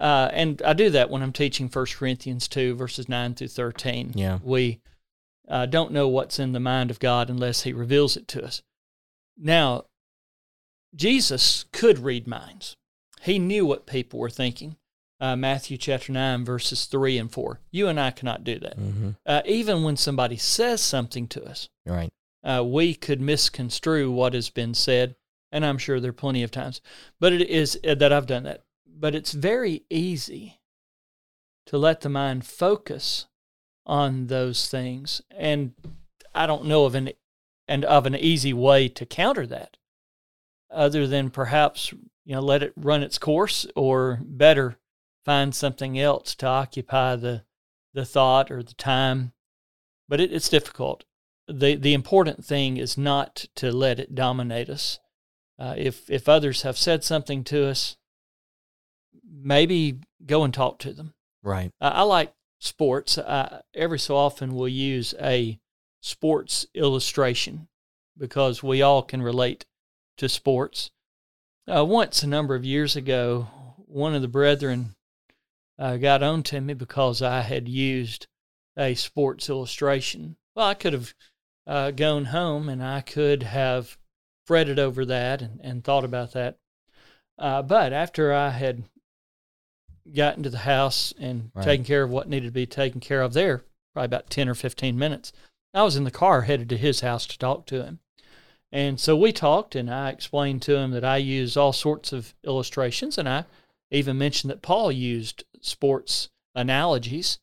Uh, 0.00 0.28
and 0.32 0.60
I 0.62 0.72
do 0.72 0.90
that 0.90 1.10
when 1.10 1.22
I'm 1.22 1.32
teaching 1.32 1.68
First 1.68 1.96
Corinthians 1.96 2.48
2, 2.48 2.74
verses 2.74 3.08
9 3.08 3.34
through 3.34 3.48
13. 3.48 4.12
Yeah. 4.14 4.38
We 4.42 4.80
uh, 5.48 5.66
don't 5.66 5.92
know 5.92 6.08
what's 6.08 6.38
in 6.38 6.52
the 6.52 6.60
mind 6.60 6.90
of 6.90 6.98
God 6.98 7.30
unless 7.30 7.62
He 7.62 7.72
reveals 7.72 8.16
it 8.16 8.26
to 8.28 8.44
us. 8.44 8.62
Now, 9.38 9.84
Jesus 10.94 11.64
could 11.72 11.98
read 11.98 12.26
minds, 12.26 12.76
He 13.22 13.38
knew 13.38 13.64
what 13.64 13.86
people 13.86 14.18
were 14.18 14.30
thinking. 14.30 14.76
Uh, 15.20 15.36
Matthew 15.36 15.76
chapter 15.76 16.10
9, 16.10 16.44
verses 16.44 16.86
3 16.86 17.16
and 17.16 17.30
4. 17.30 17.60
You 17.70 17.86
and 17.86 18.00
I 18.00 18.10
cannot 18.10 18.42
do 18.42 18.58
that. 18.58 18.76
Mm-hmm. 18.76 19.10
Uh, 19.24 19.42
even 19.44 19.84
when 19.84 19.96
somebody 19.96 20.36
says 20.36 20.80
something 20.80 21.28
to 21.28 21.44
us, 21.44 21.68
Right. 21.86 22.12
uh, 22.42 22.64
we 22.66 22.94
could 22.94 23.20
misconstrue 23.20 24.10
what 24.10 24.34
has 24.34 24.50
been 24.50 24.74
said. 24.74 25.14
And 25.52 25.64
I'm 25.64 25.78
sure 25.78 26.00
there 26.00 26.10
are 26.10 26.14
plenty 26.14 26.42
of 26.42 26.50
times, 26.50 26.80
but 27.20 27.32
it 27.32 27.48
is 27.48 27.78
uh, 27.86 27.94
that 27.96 28.12
I've 28.12 28.26
done 28.26 28.44
that. 28.44 28.64
But 28.86 29.14
it's 29.14 29.32
very 29.32 29.84
easy 29.90 30.60
to 31.66 31.78
let 31.78 32.00
the 32.00 32.08
mind 32.08 32.46
focus 32.46 33.26
on 33.86 34.28
those 34.28 34.68
things. 34.68 35.20
And 35.30 35.74
I 36.34 36.46
don't 36.46 36.64
know 36.64 36.86
of 36.86 36.94
an 36.94 37.10
and 37.68 37.84
of 37.84 38.06
an 38.06 38.16
easy 38.16 38.52
way 38.52 38.88
to 38.88 39.06
counter 39.06 39.46
that 39.46 39.76
other 40.70 41.06
than 41.06 41.30
perhaps 41.30 41.92
you 42.24 42.34
know 42.34 42.40
let 42.40 42.62
it 42.62 42.72
run 42.76 43.02
its 43.02 43.18
course 43.18 43.66
or 43.76 44.20
better 44.24 44.78
find 45.24 45.54
something 45.54 45.98
else 45.98 46.34
to 46.34 46.46
occupy 46.46 47.14
the 47.16 47.44
the 47.94 48.04
thought 48.04 48.50
or 48.50 48.62
the 48.62 48.74
time 48.74 49.32
but 50.08 50.20
it, 50.20 50.32
it's 50.32 50.48
difficult 50.48 51.04
the 51.46 51.74
the 51.74 51.94
important 51.94 52.44
thing 52.44 52.76
is 52.76 52.96
not 52.96 53.46
to 53.54 53.70
let 53.70 54.00
it 54.00 54.14
dominate 54.14 54.68
us 54.68 54.98
uh, 55.62 55.74
if 55.76 56.10
if 56.10 56.28
others 56.28 56.62
have 56.62 56.76
said 56.76 57.04
something 57.04 57.44
to 57.44 57.66
us 57.66 57.96
maybe 59.24 60.00
go 60.26 60.44
and 60.44 60.52
talk 60.52 60.78
to 60.78 60.92
them 60.92 61.14
Right. 61.42 61.70
I, 61.80 61.88
I 61.88 62.02
like 62.02 62.32
sports. 62.60 63.18
I, 63.18 63.62
every 63.74 63.98
so 63.98 64.16
often 64.16 64.54
we'll 64.54 64.68
use 64.68 65.14
a 65.20 65.58
sports 66.00 66.66
illustration 66.74 67.68
because 68.16 68.62
we 68.62 68.82
all 68.82 69.02
can 69.02 69.22
relate 69.22 69.66
to 70.18 70.28
sports. 70.28 70.90
Uh, 71.72 71.84
once, 71.84 72.22
a 72.22 72.26
number 72.26 72.54
of 72.54 72.64
years 72.64 72.96
ago, 72.96 73.48
one 73.86 74.14
of 74.14 74.22
the 74.22 74.28
brethren 74.28 74.94
uh, 75.78 75.96
got 75.96 76.22
on 76.22 76.42
to 76.44 76.60
me 76.60 76.74
because 76.74 77.22
I 77.22 77.40
had 77.40 77.68
used 77.68 78.26
a 78.76 78.94
sports 78.94 79.48
illustration. 79.48 80.36
Well, 80.54 80.66
I 80.66 80.74
could 80.74 80.92
have 80.92 81.14
uh, 81.66 81.90
gone 81.92 82.26
home 82.26 82.68
and 82.68 82.82
I 82.82 83.00
could 83.00 83.44
have 83.44 83.96
fretted 84.52 84.78
over 84.78 85.06
that 85.06 85.40
and, 85.40 85.60
and 85.62 85.82
thought 85.82 86.04
about 86.04 86.32
that. 86.32 86.58
Uh, 87.38 87.62
but 87.62 87.90
after 87.90 88.34
I 88.34 88.50
had 88.50 88.84
gotten 90.14 90.42
to 90.42 90.50
the 90.50 90.58
house 90.58 91.14
and 91.18 91.50
Right. 91.54 91.64
taken 91.64 91.86
care 91.86 92.02
of 92.02 92.10
what 92.10 92.28
needed 92.28 92.48
to 92.48 92.52
be 92.52 92.66
taken 92.66 93.00
care 93.00 93.22
of 93.22 93.32
there, 93.32 93.64
probably 93.94 94.04
about 94.04 94.28
10 94.28 94.50
or 94.50 94.54
15 94.54 94.98
minutes. 94.98 95.32
I 95.72 95.84
was 95.84 95.96
in 95.96 96.04
the 96.04 96.10
car 96.10 96.42
headed 96.42 96.68
to 96.68 96.76
his 96.76 97.00
house 97.00 97.26
to 97.28 97.38
talk 97.38 97.64
to 97.68 97.82
him. 97.82 98.00
And 98.70 99.00
so 99.00 99.16
we 99.16 99.32
talked, 99.32 99.74
and 99.74 99.88
I 99.90 100.10
explained 100.10 100.60
to 100.62 100.76
him 100.76 100.90
that 100.90 101.04
I 101.04 101.16
use 101.16 101.56
all 101.56 101.72
sorts 101.72 102.12
of 102.12 102.34
illustrations, 102.44 103.16
and 103.16 103.26
I 103.26 103.46
even 103.90 104.18
mentioned 104.18 104.50
that 104.50 104.60
Paul 104.60 104.92
used 104.92 105.44
sports 105.62 106.28
analogies. 106.54 107.38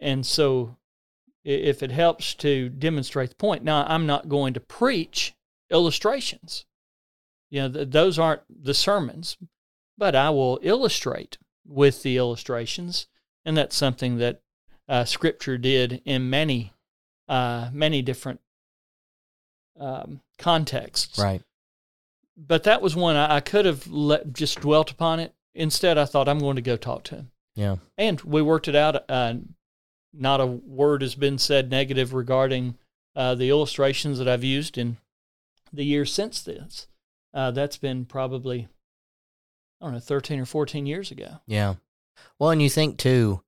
And 0.00 0.26
so 0.26 0.78
if 1.44 1.80
it 1.80 1.92
helps 1.92 2.34
to 2.34 2.70
demonstrate 2.70 3.30
the 3.30 3.36
point, 3.36 3.62
now 3.62 3.84
I'm 3.86 4.06
not 4.06 4.28
going 4.28 4.54
to 4.54 4.60
preach 4.60 5.32
illustrations. 5.74 6.64
You 7.50 7.62
know, 7.62 7.68
th- 7.70 7.90
those 7.90 8.18
aren't 8.18 8.42
the 8.48 8.74
sermons, 8.74 9.36
but 9.98 10.14
I 10.16 10.30
will 10.30 10.58
illustrate 10.62 11.36
with 11.66 12.02
the 12.02 12.16
illustrations, 12.16 13.06
and 13.44 13.56
that's 13.56 13.76
something 13.76 14.18
that 14.18 14.40
uh, 14.88 15.04
Scripture 15.04 15.58
did 15.58 16.00
in 16.04 16.30
many, 16.30 16.72
uh, 17.28 17.68
many 17.72 18.00
different 18.02 18.40
um, 19.78 20.20
contexts. 20.38 21.18
Right. 21.18 21.42
But 22.36 22.64
that 22.64 22.82
was 22.82 22.96
one 22.96 23.16
I, 23.16 23.36
I 23.36 23.40
could 23.40 23.64
have 23.66 23.86
let, 23.86 24.32
just 24.32 24.60
dwelt 24.60 24.90
upon 24.90 25.20
it. 25.20 25.34
Instead, 25.54 25.98
I 25.98 26.04
thought 26.04 26.28
I'm 26.28 26.40
going 26.40 26.56
to 26.56 26.62
go 26.62 26.76
talk 26.76 27.04
to 27.04 27.14
him, 27.16 27.30
Yeah. 27.54 27.76
and 27.96 28.20
we 28.22 28.42
worked 28.42 28.66
it 28.66 28.74
out. 28.74 29.04
Uh, 29.08 29.34
not 30.12 30.40
a 30.40 30.46
word 30.46 31.02
has 31.02 31.14
been 31.14 31.38
said 31.38 31.70
negative 31.70 32.12
regarding 32.12 32.76
uh, 33.14 33.36
the 33.36 33.50
illustrations 33.50 34.18
that 34.18 34.28
I've 34.28 34.42
used 34.44 34.76
in 34.76 34.96
the 35.74 35.84
years 35.84 36.12
since 36.12 36.42
this. 36.42 36.86
Uh, 37.32 37.50
that's 37.50 37.76
been 37.76 38.04
probably 38.04 38.68
I 39.80 39.86
don't 39.86 39.94
know, 39.94 40.00
13 40.00 40.40
or 40.40 40.46
14 40.46 40.86
years 40.86 41.10
ago. 41.10 41.40
Yeah. 41.46 41.74
Well, 42.38 42.50
and 42.50 42.62
you 42.62 42.70
think 42.70 42.96
too, 42.96 43.42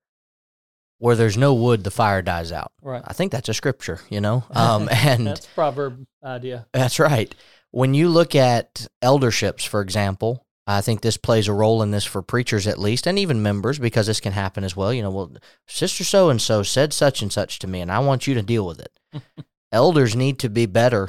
where 0.99 1.17
there's 1.17 1.37
no 1.37 1.55
wood, 1.55 1.85
the 1.85 1.91
fire 1.91 2.21
dies 2.21 2.53
out. 2.53 2.73
Right. 2.83 3.03
I 3.05 3.13
think 3.13 3.33
that's 3.33 3.49
a 3.49 3.55
scripture, 3.55 4.01
you 4.11 4.21
know? 4.21 4.45
Um, 4.55 4.89
and 4.91 5.27
That's 5.27 5.47
a 5.47 5.51
proverb 5.51 6.07
idea. 6.23 6.67
That's 6.73 6.99
right. 6.99 7.35
When 7.71 7.95
you 7.95 8.09
look 8.09 8.35
at 8.35 8.87
elderships, 9.03 9.65
for 9.67 9.81
example, 9.81 10.47
I 10.67 10.81
think 10.81 11.01
this 11.01 11.17
plays 11.17 11.49
a 11.49 11.53
role 11.53 11.83
in 11.83 11.91
this 11.91 12.05
for 12.05 12.23
preachers 12.23 12.67
at 12.67 12.79
least, 12.79 13.07
and 13.07 13.19
even 13.19 13.43
members, 13.43 13.79
because 13.79 14.09
this 14.09 14.21
can 14.21 14.33
happen 14.33 14.65
as 14.65 14.75
well. 14.75 14.93
You 14.93 15.03
know, 15.03 15.11
well, 15.11 15.33
Sister 15.69 16.03
so 16.03 16.29
and 16.29 16.43
so 16.43 16.63
said 16.63 16.93
such 16.93 17.23
and 17.23 17.33
such 17.33 17.61
to 17.61 17.67
me, 17.67 17.81
and 17.81 17.93
I 17.93 18.01
want 18.01 18.27
you 18.27 18.35
to 18.35 18.43
deal 18.43 18.67
with 18.67 18.81
it. 18.81 18.93
Elders 19.73 20.17
need 20.17 20.39
to 20.41 20.49
be 20.49 20.67
better 20.67 21.09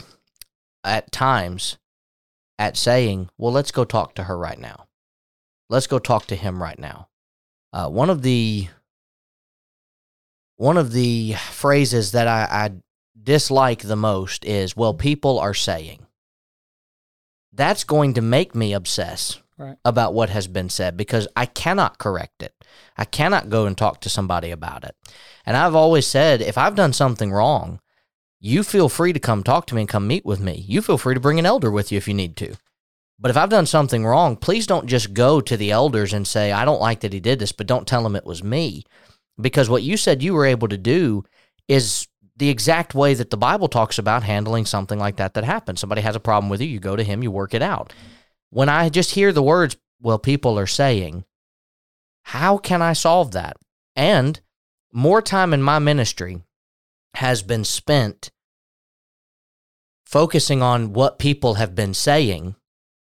at 0.83 1.11
times 1.11 1.77
at 2.59 2.77
saying, 2.77 3.29
well, 3.37 3.51
let's 3.51 3.71
go 3.71 3.85
talk 3.85 4.15
to 4.15 4.23
her 4.23 4.37
right 4.37 4.59
now. 4.59 4.85
Let's 5.69 5.87
go 5.87 5.99
talk 5.99 6.25
to 6.27 6.35
him 6.35 6.61
right 6.61 6.79
now. 6.79 7.09
Uh, 7.73 7.89
one 7.89 8.09
of 8.09 8.21
the 8.21 8.67
one 10.55 10.77
of 10.77 10.91
the 10.91 11.33
phrases 11.51 12.13
that 12.13 12.27
I, 12.27 12.47
I 12.49 12.71
dislike 13.21 13.81
the 13.81 13.95
most 13.95 14.43
is, 14.45 14.75
well, 14.75 14.93
people 14.93 15.37
are 15.39 15.53
saying. 15.53 16.05
That's 17.53 17.83
going 17.83 18.13
to 18.15 18.21
make 18.21 18.55
me 18.55 18.73
obsess 18.73 19.41
Right. 19.59 19.77
about 19.83 20.13
what 20.13 20.29
has 20.29 20.45
been 20.45 20.69
said 20.69 20.95
because 20.97 21.27
I 21.35 21.47
cannot 21.47 21.97
correct 21.97 22.43
it. 22.43 22.53
I 22.95 23.05
cannot 23.05 23.49
go 23.49 23.65
and 23.65 23.75
talk 23.75 24.01
to 24.01 24.09
somebody 24.09 24.51
about 24.51 24.83
it. 24.83 24.95
And 25.47 25.57
I've 25.57 25.73
always 25.73 26.05
said, 26.05 26.43
if 26.43 26.59
I've 26.59 26.75
done 26.75 26.93
something 26.93 27.31
wrong, 27.31 27.79
you 28.39 28.63
feel 28.63 28.89
free 28.89 29.13
to 29.13 29.19
come 29.19 29.43
talk 29.43 29.65
to 29.67 29.75
me 29.75 29.81
and 29.81 29.89
come 29.89 30.07
meet 30.07 30.25
with 30.25 30.39
me. 30.39 30.63
You 30.67 30.81
feel 30.81 30.97
free 30.97 31.13
to 31.13 31.19
bring 31.19 31.39
an 31.39 31.45
elder 31.45 31.71
with 31.71 31.91
you 31.91 31.97
if 31.97 32.07
you 32.07 32.13
need 32.13 32.35
to. 32.37 32.55
But 33.19 33.31
if 33.31 33.37
I've 33.37 33.49
done 33.49 33.65
something 33.65 34.05
wrong, 34.05 34.35
please 34.35 34.67
don't 34.67 34.85
just 34.85 35.13
go 35.13 35.41
to 35.41 35.57
the 35.57 35.71
elders 35.71 36.13
and 36.13 36.27
say, 36.27 36.51
I 36.51 36.65
don't 36.65 36.81
like 36.81 36.99
that 36.99 37.13
he 37.13 37.19
did 37.19 37.39
this, 37.39 37.51
but 37.51 37.65
don't 37.65 37.87
tell 37.87 38.05
him 38.05 38.15
it 38.15 38.25
was 38.25 38.43
me. 38.43 38.83
Because 39.39 39.69
what 39.69 39.83
you 39.83 39.97
said 39.97 40.21
you 40.21 40.33
were 40.33 40.45
able 40.45 40.67
to 40.67 40.77
do 40.77 41.23
is 41.67 42.07
the 42.35 42.49
exact 42.49 42.93
way 42.93 43.15
that 43.15 43.31
the 43.31 43.37
Bible 43.37 43.67
talks 43.67 43.97
about 43.97 44.21
handling 44.21 44.65
something 44.65 44.99
like 44.99 45.15
that 45.17 45.33
that 45.33 45.43
happens. 45.43 45.79
Somebody 45.79 46.01
has 46.01 46.15
a 46.15 46.19
problem 46.19 46.49
with 46.49 46.61
you, 46.61 46.67
you 46.67 46.79
go 46.79 46.95
to 46.95 47.03
him, 47.03 47.23
you 47.23 47.31
work 47.31 47.55
it 47.55 47.63
out. 47.63 47.91
When 48.51 48.69
I 48.69 48.89
just 48.89 49.11
hear 49.11 49.31
the 49.31 49.41
words, 49.41 49.77
well, 49.99 50.19
people 50.19 50.59
are 50.59 50.67
saying, 50.67 51.25
how 52.21 52.57
can 52.57 52.83
I 52.83 52.93
solve 52.93 53.31
that? 53.31 53.57
And 53.95 54.39
more 54.93 55.23
time 55.23 55.53
in 55.53 55.61
my 55.61 55.79
ministry 55.79 56.43
has 57.17 57.41
been 57.41 57.63
spent 57.63 58.29
focusing 60.05 60.61
on 60.61 60.93
what 60.93 61.17
people 61.17 61.55
have 61.55 61.73
been 61.73 61.93
saying 61.93 62.55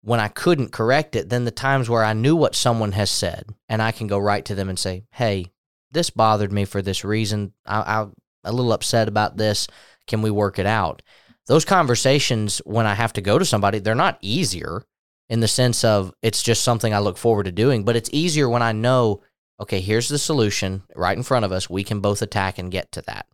when 0.02 0.20
I 0.20 0.28
couldn't 0.28 0.74
correct 0.74 1.16
it 1.16 1.30
than 1.30 1.46
the 1.46 1.52
times 1.52 1.90
where 1.90 2.04
I 2.04 2.12
knew 2.12 2.36
what 2.36 2.54
someone 2.54 2.92
has 2.92 3.10
said 3.10 3.46
and 3.70 3.82
I 3.82 3.94
can 3.94 4.08
go 4.08 4.18
right 4.18 4.44
to 4.46 4.56
them 4.56 4.68
and 4.68 4.78
say, 4.78 5.06
hey, 5.12 5.46
this 5.92 6.10
bothered 6.10 6.52
me 6.52 6.66
for 6.66 6.82
this 6.82 7.06
reason. 7.06 7.54
I, 7.66 8.02
I'm 8.02 8.14
a 8.44 8.52
little 8.52 8.74
upset 8.74 9.08
about 9.08 9.38
this. 9.38 9.68
Can 10.08 10.22
we 10.22 10.30
work 10.30 10.60
it 10.60 10.66
out? 10.66 11.02
Those 11.48 11.64
conversations, 11.64 12.62
when 12.66 12.86
I 12.86 12.96
have 12.96 13.14
to 13.14 13.22
go 13.22 13.40
to 13.40 13.46
somebody, 13.46 13.80
they're 13.80 13.96
not 13.96 14.18
easier 14.22 14.84
in 15.30 15.40
the 15.40 15.48
sense 15.48 15.86
of 15.86 16.14
it's 16.22 16.44
just 16.44 16.64
something 16.64 16.94
I 16.94 17.00
look 17.00 17.18
forward 17.18 17.46
to 17.46 17.52
doing, 17.54 17.86
but 17.86 17.96
it's 17.96 18.10
easier 18.12 18.50
when 18.50 18.62
I 18.62 18.74
know, 18.74 19.22
okay, 19.58 19.80
here's 19.80 20.10
the 20.10 20.20
solution 20.20 20.84
right 20.96 21.16
in 21.16 21.24
front 21.24 21.46
of 21.46 21.54
us. 21.54 21.70
We 21.70 21.86
can 21.86 22.02
both 22.02 22.22
attack 22.22 22.60
and 22.60 22.70
get 22.70 22.92
to 22.92 23.02
that. 23.04 23.26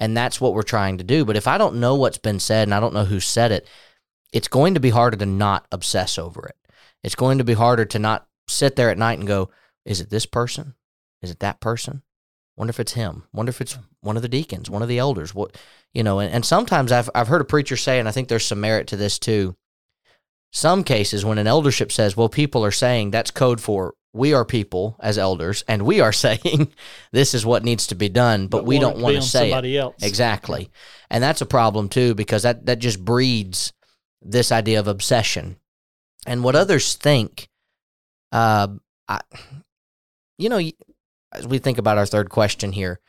And 0.00 0.16
that's 0.16 0.40
what 0.40 0.54
we're 0.54 0.62
trying 0.62 0.98
to 0.98 1.04
do. 1.04 1.24
But 1.24 1.36
if 1.36 1.46
I 1.46 1.56
don't 1.56 1.76
know 1.76 1.94
what's 1.94 2.18
been 2.18 2.40
said 2.40 2.66
and 2.68 2.74
I 2.74 2.80
don't 2.80 2.94
know 2.94 3.04
who 3.04 3.20
said 3.20 3.52
it, 3.52 3.68
it's 4.32 4.48
going 4.48 4.74
to 4.74 4.80
be 4.80 4.90
harder 4.90 5.16
to 5.18 5.26
not 5.26 5.66
obsess 5.70 6.18
over 6.18 6.46
it. 6.46 6.56
It's 7.02 7.14
going 7.14 7.38
to 7.38 7.44
be 7.44 7.54
harder 7.54 7.84
to 7.84 7.98
not 7.98 8.26
sit 8.48 8.76
there 8.76 8.90
at 8.90 8.98
night 8.98 9.18
and 9.18 9.28
go, 9.28 9.50
is 9.84 10.00
it 10.00 10.10
this 10.10 10.26
person? 10.26 10.74
Is 11.22 11.30
it 11.30 11.40
that 11.40 11.60
person? 11.60 12.02
Wonder 12.56 12.70
if 12.70 12.80
it's 12.80 12.92
him. 12.92 13.24
Wonder 13.32 13.50
if 13.50 13.60
it's 13.60 13.78
one 14.00 14.16
of 14.16 14.22
the 14.22 14.28
deacons, 14.28 14.70
one 14.70 14.82
of 14.82 14.88
the 14.88 14.98
elders. 14.98 15.34
What 15.34 15.56
you 15.92 16.02
know, 16.02 16.20
and, 16.20 16.32
and 16.32 16.44
sometimes 16.44 16.92
I've 16.92 17.10
I've 17.14 17.28
heard 17.28 17.40
a 17.40 17.44
preacher 17.44 17.76
say, 17.76 17.98
and 17.98 18.08
I 18.08 18.12
think 18.12 18.28
there's 18.28 18.44
some 18.44 18.60
merit 18.60 18.86
to 18.88 18.96
this 18.96 19.18
too. 19.18 19.56
Some 20.52 20.84
cases 20.84 21.24
when 21.24 21.38
an 21.38 21.48
eldership 21.48 21.90
says, 21.90 22.16
well, 22.16 22.28
people 22.28 22.64
are 22.64 22.70
saying 22.70 23.10
that's 23.10 23.32
code 23.32 23.60
for 23.60 23.94
we 24.14 24.32
are 24.32 24.44
people 24.44 24.96
as 25.00 25.18
elders, 25.18 25.64
and 25.68 25.82
we 25.82 26.00
are 26.00 26.12
saying 26.26 26.72
this 27.12 27.34
is 27.34 27.44
what 27.44 27.64
needs 27.64 27.88
to 27.88 27.94
be 27.94 28.08
done, 28.08 28.46
but, 28.46 28.64
we 28.64 28.78
don't 28.78 28.98
want 28.98 29.16
to 29.16 29.22
say 29.22 29.48
it. 29.48 29.50
somebody 29.50 29.76
else. 29.76 30.02
Exactly. 30.02 30.70
And 31.10 31.22
that's 31.22 31.42
a 31.42 31.46
problem 31.46 31.88
too, 31.88 32.14
because 32.14 32.44
that, 32.44 32.64
that 32.66 32.78
just 32.78 33.04
breeds 33.04 33.72
this 34.22 34.50
idea 34.50 34.80
of 34.80 34.88
obsession. 34.88 35.56
And 36.26 36.42
what 36.42 36.56
others 36.56 36.94
think, 36.94 37.48
uh, 38.32 38.68
I, 39.06 39.20
you 40.38 40.48
know, 40.48 40.60
as 41.32 41.46
we 41.46 41.58
think 41.58 41.76
about 41.78 41.98
our 41.98 42.06
third 42.06 42.30
question 42.30 42.72
here, 42.72 43.00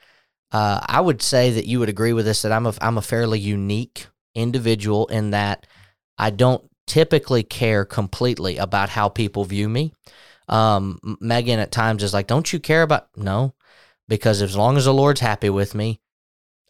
uh, 0.51 0.79
I 0.85 0.99
would 0.99 1.21
say 1.21 1.51
that 1.51 1.65
you 1.65 1.79
would 1.79 1.89
agree 1.89 2.13
with 2.13 2.25
this 2.25 2.41
that 2.41 2.51
I'm 2.51 2.65
a 2.65 2.73
I'm 2.81 2.97
a 2.97 3.01
fairly 3.01 3.39
unique 3.39 4.07
individual 4.35 5.07
in 5.07 5.31
that 5.31 5.65
I 6.17 6.29
don't 6.29 6.63
typically 6.87 7.43
care 7.43 7.85
completely 7.85 8.57
about 8.57 8.89
how 8.89 9.09
people 9.09 9.45
view 9.45 9.67
me. 9.67 9.93
Um, 10.47 10.99
Megan 11.19 11.59
at 11.59 11.71
times 11.71 12.03
is 12.03 12.13
like, 12.13 12.27
"Don't 12.27 12.51
you 12.51 12.59
care 12.59 12.83
about?" 12.83 13.07
No, 13.15 13.55
because 14.07 14.41
as 14.41 14.55
long 14.55 14.77
as 14.77 14.85
the 14.85 14.93
Lord's 14.93 15.21
happy 15.21 15.49
with 15.49 15.75
me, 15.75 16.01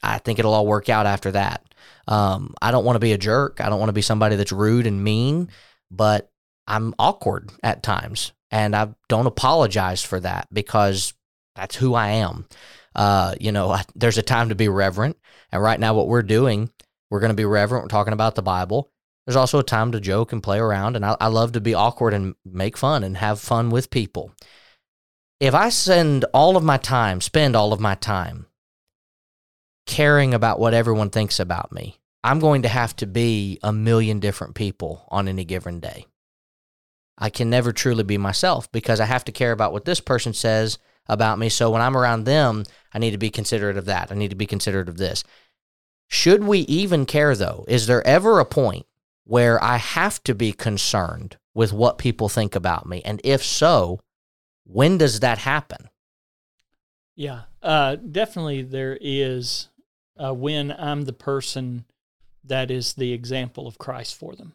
I 0.02 0.18
think 0.20 0.40
it'll 0.40 0.54
all 0.54 0.68
work 0.68 0.90
out 0.90 1.06
after 1.06 1.32
that. 1.32 1.64
Um, 2.08 2.54
I 2.62 2.72
don't 2.72 2.86
want 2.86 2.96
to 2.96 3.02
be 3.02 3.14
a 3.14 3.18
jerk. 3.18 3.62
I 3.62 3.70
don't 3.70 3.80
want 3.80 3.90
to 3.90 3.94
be 3.94 4.02
somebody 4.02 4.36
that's 4.36 4.52
rude 4.52 4.88
and 4.88 5.04
mean, 5.04 5.50
but 5.92 6.32
I'm 6.68 6.94
awkward 7.00 7.52
at 7.64 7.84
times, 7.84 8.32
and 8.52 8.76
I 8.76 8.90
don't 9.10 9.28
apologize 9.28 10.04
for 10.04 10.20
that 10.20 10.48
because 10.52 11.14
that's 11.56 11.76
who 11.76 11.94
I 11.94 12.10
am. 12.10 12.46
Uh, 12.96 13.36
you 13.40 13.52
know, 13.52 13.70
I, 13.72 13.84
there's 13.96 14.18
a 14.18 14.24
time 14.24 14.50
to 14.50 14.56
be 14.56 14.70
reverent, 14.70 15.18
and 15.52 15.62
right 15.62 15.80
now, 15.80 15.94
what 15.94 16.08
we're 16.08 16.24
doing, 16.24 16.72
we're 17.10 17.20
going 17.20 17.32
to 17.32 17.36
be 17.36 17.46
reverent. 17.46 17.86
We're 17.86 17.90
talking 17.90 18.14
about 18.14 18.36
the 18.36 18.42
Bible. 18.42 18.92
There's 19.26 19.36
also 19.36 19.60
a 19.60 19.64
time 19.64 19.92
to 19.92 20.00
joke 20.00 20.32
and 20.32 20.44
play 20.44 20.60
around, 20.60 20.96
and 20.96 21.06
I, 21.06 21.18
I 21.20 21.28
love 21.28 21.54
to 21.54 21.62
be 21.62 21.74
awkward 21.74 22.14
and 22.14 22.36
make 22.46 22.78
fun 22.78 23.04
and 23.04 23.18
have 23.18 23.40
fun 23.40 23.70
with 23.72 23.90
people. 23.90 24.32
If 25.40 25.54
I 25.54 25.70
spend 25.70 26.26
all 26.34 26.56
of 26.56 26.64
my 26.64 26.78
time, 26.78 27.22
spend 27.22 27.56
all 27.56 27.74
of 27.74 27.80
my 27.80 27.96
time 27.96 28.46
caring 29.86 30.34
about 30.34 30.60
what 30.60 30.74
everyone 30.74 31.10
thinks 31.10 31.40
about 31.40 31.72
me, 31.72 32.00
I'm 32.24 32.40
going 32.40 32.64
to 32.64 32.70
have 32.70 32.96
to 32.98 33.08
be 33.08 33.60
a 33.62 33.72
million 33.72 34.20
different 34.20 34.56
people 34.56 35.08
on 35.10 35.28
any 35.28 35.46
given 35.46 35.80
day. 35.80 36.06
I 37.18 37.30
can 37.30 37.50
never 37.50 37.72
truly 37.72 38.04
be 38.04 38.18
myself 38.18 38.72
because 38.72 39.00
I 39.00 39.06
have 39.06 39.26
to 39.26 39.32
care 39.32 39.52
about 39.52 39.72
what 39.72 39.86
this 39.86 40.00
person 40.00 40.34
says 40.34 40.78
about 41.08 41.40
me. 41.40 41.50
So 41.50 41.70
when 41.70 41.82
I'm 41.82 41.96
around 41.96 42.24
them, 42.24 42.64
I 42.94 43.00
need 43.00 43.12
to 43.12 43.18
be 43.18 43.30
considerate 43.30 43.78
of 43.78 43.86
that. 43.86 44.12
I 44.12 44.16
need 44.16 44.32
to 44.32 44.36
be 44.36 44.48
considerate 44.48 44.90
of 44.90 44.98
this. 44.98 45.24
Should 46.10 46.44
we 46.44 46.60
even 46.60 47.06
care 47.06 47.36
though? 47.36 47.66
Is 47.68 47.88
there 47.88 48.06
ever 48.06 48.40
a 48.40 48.46
point 48.46 48.86
where 49.26 49.62
I 49.64 49.78
have 49.78 50.24
to 50.24 50.34
be 50.34 50.54
concerned 50.54 51.38
with 51.54 51.74
what 51.74 51.98
people 51.98 52.30
think 52.30 52.56
about 52.56 52.88
me? 52.88 53.02
And 53.04 53.20
if 53.24 53.44
so, 53.44 54.00
when 54.66 54.98
does 54.98 55.20
that 55.20 55.40
happen? 55.40 55.90
Yeah, 57.16 57.42
uh, 57.62 57.96
definitely 57.96 58.62
there 58.62 58.98
is 59.00 59.70
uh, 60.18 60.34
when 60.34 60.72
I'm 60.72 61.04
the 61.04 61.14
person 61.14 61.86
that 62.44 62.70
is 62.70 62.94
the 62.94 63.14
example 63.14 63.68
of 63.68 63.78
Christ 63.78 64.16
for 64.16 64.36
them. 64.36 64.54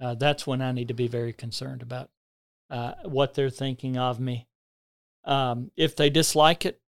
Uh, 0.00 0.14
that's 0.14 0.46
when 0.46 0.62
I 0.62 0.72
need 0.72 0.88
to 0.88 0.94
be 0.94 1.08
very 1.08 1.32
concerned 1.32 1.82
about 1.82 2.10
uh, 2.70 2.94
what 3.04 3.34
they're 3.34 3.50
thinking 3.50 3.96
of 3.96 4.18
me. 4.18 4.46
Um, 5.24 5.70
if 5.76 5.96
they 5.96 6.10
dislike 6.10 6.64
it, 6.64 6.80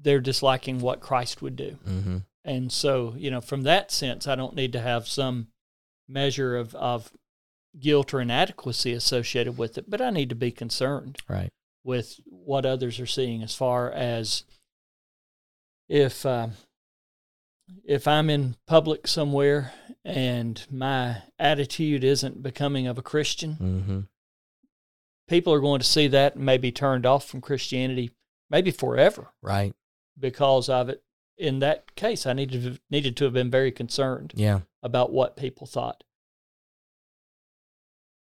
they're 0.00 0.20
disliking 0.20 0.80
what 0.80 1.00
Christ 1.00 1.42
would 1.42 1.56
do. 1.56 1.78
Mm-hmm. 1.86 2.18
And 2.44 2.72
so, 2.72 3.14
you 3.16 3.30
know, 3.30 3.40
from 3.40 3.62
that 3.62 3.90
sense, 3.90 4.26
I 4.26 4.34
don't 4.34 4.54
need 4.54 4.72
to 4.72 4.80
have 4.80 5.06
some 5.06 5.48
measure 6.08 6.56
of, 6.56 6.74
of 6.74 7.12
guilt 7.78 8.12
or 8.14 8.20
inadequacy 8.20 8.92
associated 8.92 9.56
with 9.58 9.76
it, 9.78 9.88
but 9.88 10.00
I 10.00 10.10
need 10.10 10.28
to 10.30 10.34
be 10.34 10.50
concerned 10.50 11.18
Right. 11.28 11.50
with 11.84 12.18
what 12.24 12.64
others 12.66 12.98
are 12.98 13.06
seeing 13.06 13.42
as 13.42 13.54
far 13.54 13.90
as 13.92 14.44
if 15.88 16.24
uh, 16.26 16.48
if 17.84 18.08
I'm 18.08 18.30
in 18.30 18.56
public 18.66 19.06
somewhere 19.06 19.72
and 20.04 20.64
my 20.70 21.22
attitude 21.38 22.02
isn't 22.04 22.42
becoming 22.42 22.86
of 22.86 22.96
a 22.98 23.02
Christian, 23.02 23.56
Mm-hmm. 23.60 24.00
people 25.28 25.52
are 25.52 25.60
going 25.60 25.80
to 25.80 25.86
see 25.86 26.08
that 26.08 26.34
and 26.36 26.44
maybe 26.44 26.72
turned 26.72 27.04
off 27.06 27.26
from 27.26 27.40
Christianity, 27.42 28.10
maybe 28.50 28.70
forever 28.70 29.28
Right. 29.42 29.74
because 30.18 30.68
of 30.70 30.88
it. 30.88 31.02
In 31.38 31.60
that 31.60 31.94
case, 31.94 32.26
I 32.26 32.32
needed 32.32 32.62
to, 32.64 32.80
needed 32.90 33.16
to 33.18 33.24
have 33.24 33.32
been 33.32 33.50
very 33.50 33.70
concerned 33.70 34.32
Yeah. 34.36 34.60
about 34.82 35.12
what 35.12 35.36
people 35.36 35.66
thought. 35.66 36.02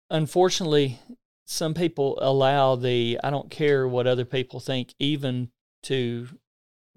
Unfortunately, 0.10 1.00
some 1.46 1.74
people 1.74 2.18
allow 2.22 2.76
the 2.76 3.20
I 3.24 3.30
don't 3.30 3.50
care 3.50 3.88
what 3.88 4.08
other 4.08 4.26
people 4.26 4.60
think 4.60 4.94
even 5.00 5.52
to 5.84 6.28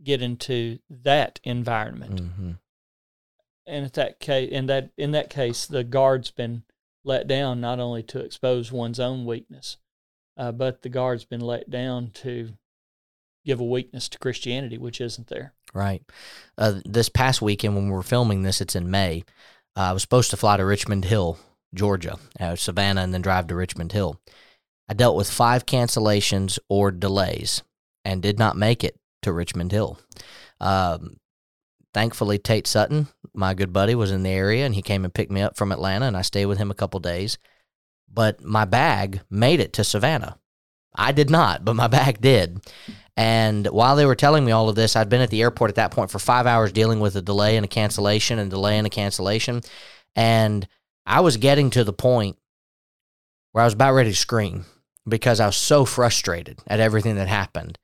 get 0.03 0.21
into 0.21 0.79
that 0.91 1.41
environment. 1.45 2.23
Mm-hmm. 2.23 2.51
And 3.67 3.85
at 3.87 3.95
that 3.95 4.21
case 4.21 4.51
in 4.51 4.67
that 4.67 4.91
in 4.97 5.13
that 5.13 5.31
case 5.31 5.65
the 5.67 5.85
guard's 5.85 6.31
been 6.31 6.65
let 7.03 7.27
down 7.27 7.61
not 7.61 7.81
only 7.81 8.03
to 8.03 8.19
expose 8.21 8.71
one's 8.73 9.01
own 9.01 9.25
weakness, 9.25 9.79
uh, 10.37 10.53
but 10.53 10.83
the 10.83 10.89
guard's 10.89 11.25
been 11.25 11.41
let 11.41 11.71
down 11.71 12.11
to 12.15 12.55
give 13.45 13.61
a 13.61 13.65
weakness 13.65 14.09
to 14.11 14.19
Christianity, 14.19 14.79
which 14.79 15.01
isn't 15.01 15.29
there. 15.29 15.53
Right. 15.73 16.03
Uh, 16.57 16.81
this 16.85 17.09
past 17.09 17.43
weekend, 17.43 17.75
when 17.75 17.87
we 17.87 17.93
were 17.93 18.03
filming 18.03 18.43
this, 18.43 18.61
it's 18.61 18.77
in 18.77 18.91
May. 18.91 19.25
Uh, 19.77 19.81
I 19.81 19.93
was 19.93 20.03
supposed 20.03 20.31
to 20.31 20.37
fly 20.37 20.57
to 20.57 20.65
Richmond 20.65 21.05
Hill, 21.05 21.39
Georgia, 21.75 22.19
uh, 22.39 22.57
Savannah, 22.57 23.03
and 23.03 23.13
then 23.13 23.23
drive 23.23 23.49
to 23.49 23.55
Richmond 23.55 23.93
Hill. 23.93 24.21
I 24.89 24.95
dealt 24.95 25.17
with 25.17 25.31
five 25.31 25.67
cancellations 25.67 26.59
or 26.69 26.91
delays 26.91 27.63
and 28.05 28.23
did 28.23 28.39
not 28.39 28.57
make 28.57 28.85
it 28.85 28.97
to 29.23 29.33
Richmond 29.33 29.73
Hill. 29.73 29.99
Um, 30.61 31.17
thankfully, 31.93 32.39
Tate 32.39 32.67
Sutton, 32.67 33.09
my 33.33 33.55
good 33.55 33.73
buddy, 33.73 33.95
was 33.95 34.11
in 34.11 34.23
the 34.23 34.31
area 34.31 34.67
and 34.67 34.75
he 34.75 34.83
came 34.83 35.05
and 35.05 35.15
picked 35.15 35.33
me 35.33 35.41
up 35.41 35.57
from 35.57 35.73
Atlanta, 35.73 36.07
and 36.07 36.17
I 36.17 36.23
stayed 36.23 36.47
with 36.47 36.59
him 36.59 36.71
a 36.71 36.75
couple 36.75 37.01
days. 37.01 37.39
But 38.13 38.45
my 38.45 38.65
bag 38.65 39.23
made 39.29 39.59
it 39.59 39.73
to 39.75 39.85
Savannah. 39.85 40.39
I 40.95 41.11
did 41.11 41.31
not, 41.31 41.65
but 41.65 41.75
my 41.75 41.89
bag 41.89 42.21
did. 42.21 42.61
And 43.17 43.67
while 43.69 43.95
they 43.95 44.07
were 44.07 44.17
telling 44.17 44.45
me 44.45 44.53
all 44.53 44.69
of 44.69 44.75
this, 44.75 44.97
I'd 44.97 45.09
been 45.09 45.21
at 45.21 45.31
the 45.31 45.43
airport 45.43 45.71
at 45.71 45.77
that 45.77 45.93
point 45.93 46.11
for 46.11 46.19
five 46.19 46.47
hours 46.47 46.73
dealing 46.73 47.01
with 47.01 47.15
a 47.15 47.23
delay 47.23 47.57
and 47.57 47.65
a 47.65 47.69
cancellation 47.69 48.39
and 48.39 48.51
delay 48.51 48.77
and 48.77 48.87
a 48.87 48.91
cancellation. 48.91 49.61
And 50.17 50.67
I 51.07 51.21
was 51.21 51.37
getting 51.37 51.71
to 51.71 51.85
the 51.85 51.93
point 51.93 52.37
where 53.53 53.63
I 53.63 53.67
was 53.67 53.75
about 53.75 53.93
ready 53.93 54.11
to 54.11 54.17
scream 54.17 54.65
because 55.07 55.39
I 55.39 55.47
was 55.47 55.57
so 55.57 55.85
frustrated 55.85 56.59
at 56.67 56.81
everything 56.81 57.17
that 57.17 57.29
happened. 57.29 57.79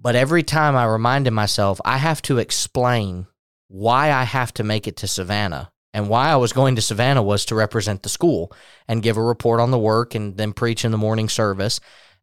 But 0.00 0.16
every 0.16 0.42
time 0.42 0.74
I 0.74 0.86
reminded 0.86 1.32
myself, 1.32 1.80
I 1.84 1.98
have 1.98 2.22
to 2.22 2.38
explain 2.38 3.26
why 3.68 4.10
I 4.10 4.24
have 4.24 4.52
to 4.54 4.64
make 4.64 4.88
it 4.88 4.96
to 4.98 5.06
Savannah. 5.06 5.70
And 5.92 6.08
why 6.08 6.28
I 6.28 6.36
was 6.36 6.52
going 6.52 6.76
to 6.76 6.82
Savannah 6.82 7.22
was 7.22 7.44
to 7.46 7.56
represent 7.56 8.02
the 8.02 8.08
school 8.08 8.52
and 8.86 9.02
give 9.02 9.16
a 9.16 9.22
report 9.22 9.60
on 9.60 9.72
the 9.72 9.78
work 9.78 10.14
and 10.14 10.36
then 10.36 10.52
preach 10.52 10.84
in 10.84 10.92
the 10.92 10.98
morning 10.98 11.28
service. 11.28 11.80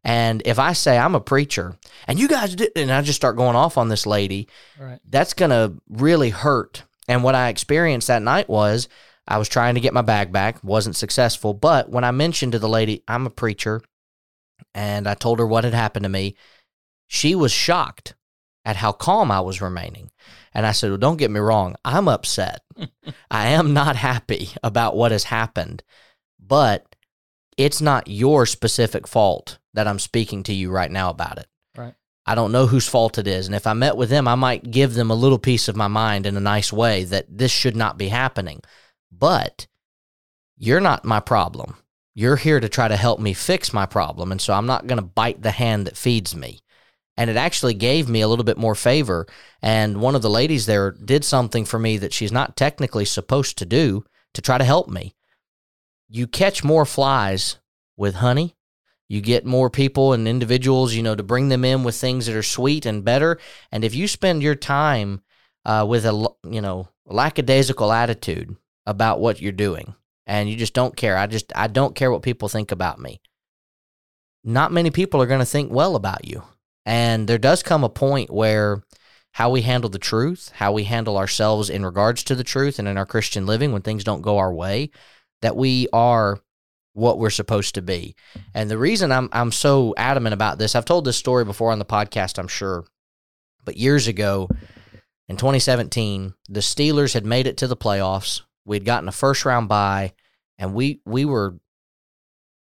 And 0.07 0.41
if 0.45 0.57
I 0.57 0.71
say 0.71 0.97
I'm 0.97 1.15
a 1.15 1.19
preacher 1.19 1.75
and 2.07 2.17
you 2.17 2.29
guys 2.29 2.55
did, 2.55 2.71
and 2.77 2.89
I 2.91 3.01
just 3.01 3.17
start 3.17 3.35
going 3.35 3.57
off 3.57 3.77
on 3.77 3.89
this 3.89 4.05
lady, 4.05 4.47
Right. 4.79 4.99
that's 5.07 5.33
going 5.33 5.51
to 5.51 5.73
really 5.89 6.29
hurt. 6.29 6.83
And 7.09 7.23
what 7.23 7.35
I 7.35 7.49
experienced 7.49 8.07
that 8.07 8.21
night 8.21 8.47
was 8.47 8.87
I 9.27 9.37
was 9.37 9.49
trying 9.49 9.75
to 9.75 9.81
get 9.81 9.93
my 9.93 10.01
bag 10.01 10.31
back, 10.31 10.63
wasn't 10.63 10.95
successful. 10.95 11.53
But 11.53 11.89
when 11.89 12.05
I 12.05 12.11
mentioned 12.11 12.53
to 12.53 12.59
the 12.59 12.69
lady, 12.69 13.03
I'm 13.05 13.25
a 13.27 13.29
preacher, 13.29 13.81
and 14.73 15.07
I 15.07 15.13
told 15.13 15.39
her 15.39 15.45
what 15.45 15.65
had 15.65 15.73
happened 15.73 16.03
to 16.03 16.09
me, 16.09 16.35
she 17.07 17.35
was 17.35 17.51
shocked 17.51 18.15
at 18.63 18.77
how 18.77 18.93
calm 18.93 19.29
I 19.29 19.41
was 19.41 19.61
remaining. 19.61 20.09
And 20.53 20.65
I 20.65 20.71
said, 20.71 20.89
Well, 20.89 20.97
don't 20.97 21.17
get 21.17 21.31
me 21.31 21.39
wrong, 21.41 21.75
I'm 21.83 22.07
upset. 22.07 22.61
I 23.31 23.47
am 23.49 23.73
not 23.73 23.97
happy 23.97 24.51
about 24.63 24.95
what 24.95 25.11
has 25.11 25.25
happened, 25.25 25.83
but 26.39 26.95
it's 27.57 27.81
not 27.81 28.07
your 28.07 28.45
specific 28.45 29.05
fault 29.07 29.57
that 29.77 29.87
I'm 29.87 29.99
speaking 29.99 30.41
to 30.43 30.53
you 30.53 30.71
right 30.71 30.89
now 30.89 31.11
about 31.11 31.37
it. 31.37 31.47
Right. 31.77 31.93
I 32.25 32.33
don't 32.33 32.51
know 32.51 32.65
whose 32.65 32.87
fault 32.87 33.19
it 33.19 33.27
is. 33.27 33.45
And 33.45 33.55
if 33.55 33.67
I 33.67 33.73
met 33.73 33.95
with 33.95 34.09
them, 34.09 34.27
I 34.27 34.33
might 34.33 34.71
give 34.71 34.95
them 34.95 35.11
a 35.11 35.15
little 35.15 35.37
piece 35.37 35.67
of 35.67 35.75
my 35.75 35.87
mind 35.87 36.25
in 36.25 36.35
a 36.35 36.41
nice 36.41 36.73
way 36.73 37.03
that 37.03 37.25
this 37.29 37.51
should 37.51 37.75
not 37.75 37.95
be 37.95 38.07
happening. 38.07 38.61
But 39.11 39.67
you're 40.57 40.81
not 40.81 41.05
my 41.05 41.19
problem. 41.19 41.77
You're 42.15 42.37
here 42.37 42.59
to 42.59 42.67
try 42.67 42.87
to 42.87 42.97
help 42.97 43.19
me 43.19 43.33
fix 43.33 43.71
my 43.71 43.85
problem. 43.85 44.31
And 44.31 44.41
so 44.41 44.51
I'm 44.51 44.65
not 44.65 44.87
going 44.87 44.97
to 44.97 45.05
bite 45.05 45.43
the 45.43 45.51
hand 45.51 45.85
that 45.85 45.95
feeds 45.95 46.35
me. 46.35 46.61
And 47.15 47.29
it 47.29 47.35
actually 47.35 47.75
gave 47.75 48.09
me 48.09 48.21
a 48.21 48.27
little 48.27 48.45
bit 48.45 48.57
more 48.57 48.75
favor. 48.75 49.27
And 49.61 50.01
one 50.01 50.15
of 50.15 50.23
the 50.23 50.29
ladies 50.29 50.65
there 50.65 50.89
did 50.91 51.23
something 51.23 51.65
for 51.65 51.77
me 51.77 51.99
that 51.99 52.13
she's 52.13 52.31
not 52.31 52.57
technically 52.57 53.05
supposed 53.05 53.59
to 53.59 53.65
do 53.65 54.03
to 54.33 54.41
try 54.41 54.57
to 54.57 54.63
help 54.63 54.89
me. 54.89 55.13
You 56.09 56.25
catch 56.25 56.63
more 56.63 56.85
flies 56.85 57.57
with 57.95 58.15
honey. 58.15 58.55
You 59.09 59.21
get 59.21 59.45
more 59.45 59.69
people 59.69 60.13
and 60.13 60.27
individuals, 60.27 60.93
you 60.93 61.01
know, 61.01 61.15
to 61.15 61.23
bring 61.23 61.49
them 61.49 61.63
in 61.63 61.83
with 61.83 61.95
things 61.95 62.25
that 62.25 62.35
are 62.35 62.43
sweet 62.43 62.85
and 62.85 63.05
better. 63.05 63.39
And 63.71 63.83
if 63.83 63.95
you 63.95 64.07
spend 64.07 64.43
your 64.43 64.55
time 64.55 65.21
uh, 65.65 65.85
with 65.87 66.05
a, 66.05 66.27
you 66.43 66.61
know, 66.61 66.89
lackadaisical 67.05 67.91
attitude 67.91 68.55
about 68.85 69.19
what 69.19 69.41
you're 69.41 69.53
doing 69.53 69.95
and 70.25 70.49
you 70.49 70.57
just 70.57 70.73
don't 70.73 70.97
care, 70.97 71.17
I 71.17 71.27
just, 71.27 71.53
I 71.55 71.67
don't 71.67 71.95
care 71.95 72.11
what 72.11 72.21
people 72.21 72.49
think 72.49 72.71
about 72.71 72.99
me. 72.99 73.21
Not 74.43 74.73
many 74.73 74.91
people 74.91 75.21
are 75.21 75.27
going 75.27 75.39
to 75.39 75.45
think 75.45 75.71
well 75.71 75.95
about 75.95 76.25
you. 76.25 76.43
And 76.85 77.27
there 77.27 77.37
does 77.37 77.63
come 77.63 77.83
a 77.83 77.89
point 77.89 78.29
where 78.29 78.83
how 79.33 79.49
we 79.49 79.61
handle 79.61 79.89
the 79.89 79.99
truth, 79.99 80.51
how 80.55 80.71
we 80.71 80.85
handle 80.85 81.17
ourselves 81.17 81.69
in 81.69 81.85
regards 81.85 82.23
to 82.23 82.35
the 82.35 82.43
truth 82.43 82.79
and 82.79 82.87
in 82.87 82.97
our 82.97 83.05
Christian 83.05 83.45
living 83.45 83.71
when 83.71 83.81
things 83.81 84.03
don't 84.03 84.21
go 84.21 84.37
our 84.37 84.53
way, 84.53 84.89
that 85.41 85.55
we 85.55 85.87
are 85.93 86.39
what 86.97 87.19
we're 87.19 87.29
supposed 87.29 87.75
to 87.75 87.81
be. 87.81 88.15
And 88.53 88.69
the 88.69 88.77
reason 88.77 89.11
I'm 89.11 89.29
I'm 89.31 89.51
so 89.51 89.93
adamant 89.97 90.33
about 90.33 90.57
this, 90.57 90.75
I've 90.75 90.85
told 90.85 91.05
this 91.05 91.17
story 91.17 91.45
before 91.45 91.71
on 91.71 91.79
the 91.79 91.85
podcast, 91.85 92.39
I'm 92.39 92.47
sure. 92.47 92.85
But 93.63 93.77
years 93.77 94.07
ago, 94.07 94.49
in 95.29 95.37
2017, 95.37 96.33
the 96.49 96.61
Steelers 96.61 97.13
had 97.13 97.25
made 97.25 97.47
it 97.47 97.57
to 97.57 97.67
the 97.67 97.77
playoffs. 97.77 98.41
We'd 98.65 98.85
gotten 98.85 99.07
a 99.07 99.13
first 99.13 99.45
round 99.45 99.69
bye, 99.69 100.13
and 100.57 100.73
we 100.73 101.01
we 101.05 101.23
were 101.23 101.59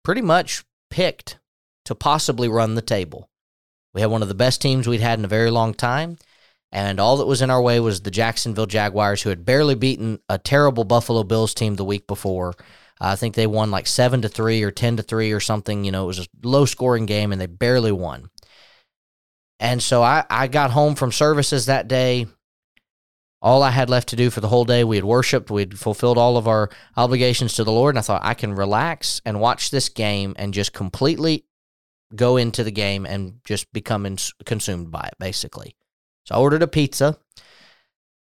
pretty 0.04 0.22
much 0.22 0.66
picked 0.90 1.40
to 1.86 1.96
possibly 1.96 2.50
run 2.50 2.76
the 2.76 2.82
table. 2.82 3.30
We 3.94 4.02
had 4.02 4.12
one 4.12 4.22
of 4.22 4.28
the 4.28 4.36
best 4.36 4.62
teams 4.62 4.88
we'd 4.88 5.02
had 5.02 5.18
in 5.18 5.26
a 5.26 5.30
very 5.30 5.50
long 5.50 5.74
time, 5.74 6.18
and 6.72 7.00
all 7.00 7.18
that 7.18 7.26
was 7.26 7.42
in 7.42 7.50
our 7.50 7.62
way 7.62 7.80
was 7.80 8.02
the 8.02 8.12
Jacksonville 8.12 8.66
Jaguars, 8.66 9.22
who 9.22 9.30
had 9.30 9.46
barely 9.46 9.76
beaten 9.76 10.20
a 10.28 10.38
terrible 10.38 10.84
Buffalo 10.84 11.24
Bills 11.24 11.54
team 11.54 11.76
the 11.76 11.86
week 11.86 12.06
before. 12.06 12.54
I 13.00 13.16
think 13.16 13.36
they 13.36 13.48
won 13.48 13.72
like 13.72 13.88
seven 13.88 14.22
to 14.24 14.30
three 14.30 14.62
or 14.64 14.72
ten 14.72 14.98
to 14.98 15.04
three 15.04 15.32
or 15.32 15.40
something. 15.40 15.84
You 15.86 15.92
know, 15.92 16.04
it 16.04 16.08
was 16.08 16.20
a 16.20 16.28
low 16.44 16.66
scoring 16.66 17.06
game, 17.06 17.32
and 17.32 17.40
they 17.40 17.48
barely 17.48 17.92
won. 17.92 18.30
And 19.60 19.82
so 19.82 20.02
I, 20.02 20.26
I 20.30 20.48
got 20.48 20.72
home 20.72 20.96
from 20.96 21.12
services 21.12 21.66
that 21.66 21.88
day. 21.88 22.28
All 23.42 23.64
I 23.64 23.72
had 23.72 23.90
left 23.90 24.10
to 24.10 24.18
do 24.18 24.30
for 24.30 24.42
the 24.42 24.50
whole 24.50 24.66
day, 24.66 24.84
we 24.84 24.98
had 24.98 25.06
worshiped, 25.06 25.50
we'd 25.50 25.80
fulfilled 25.80 26.18
all 26.18 26.36
of 26.36 26.46
our 26.48 26.70
obligations 26.98 27.54
to 27.54 27.64
the 27.64 27.72
Lord, 27.72 27.96
and 27.96 28.00
I 28.00 28.02
thought 28.02 28.22
I 28.24 28.34
can 28.34 28.54
relax 28.54 29.22
and 29.26 29.40
watch 29.40 29.72
this 29.72 29.88
game 29.88 30.34
and 30.38 30.54
just 30.54 30.74
completely 30.74 31.46
go 32.14 32.36
into 32.36 32.66
the 32.66 32.72
game 32.72 33.06
and 33.06 33.40
just 33.46 33.72
become 33.72 34.06
ins- 34.06 34.34
consumed 34.46 34.92
by 34.92 35.08
it, 35.08 35.14
basically. 35.20 35.78
So 36.26 36.36
I 36.36 36.40
ordered 36.40 36.64
a 36.64 36.68
pizza, 36.68 37.18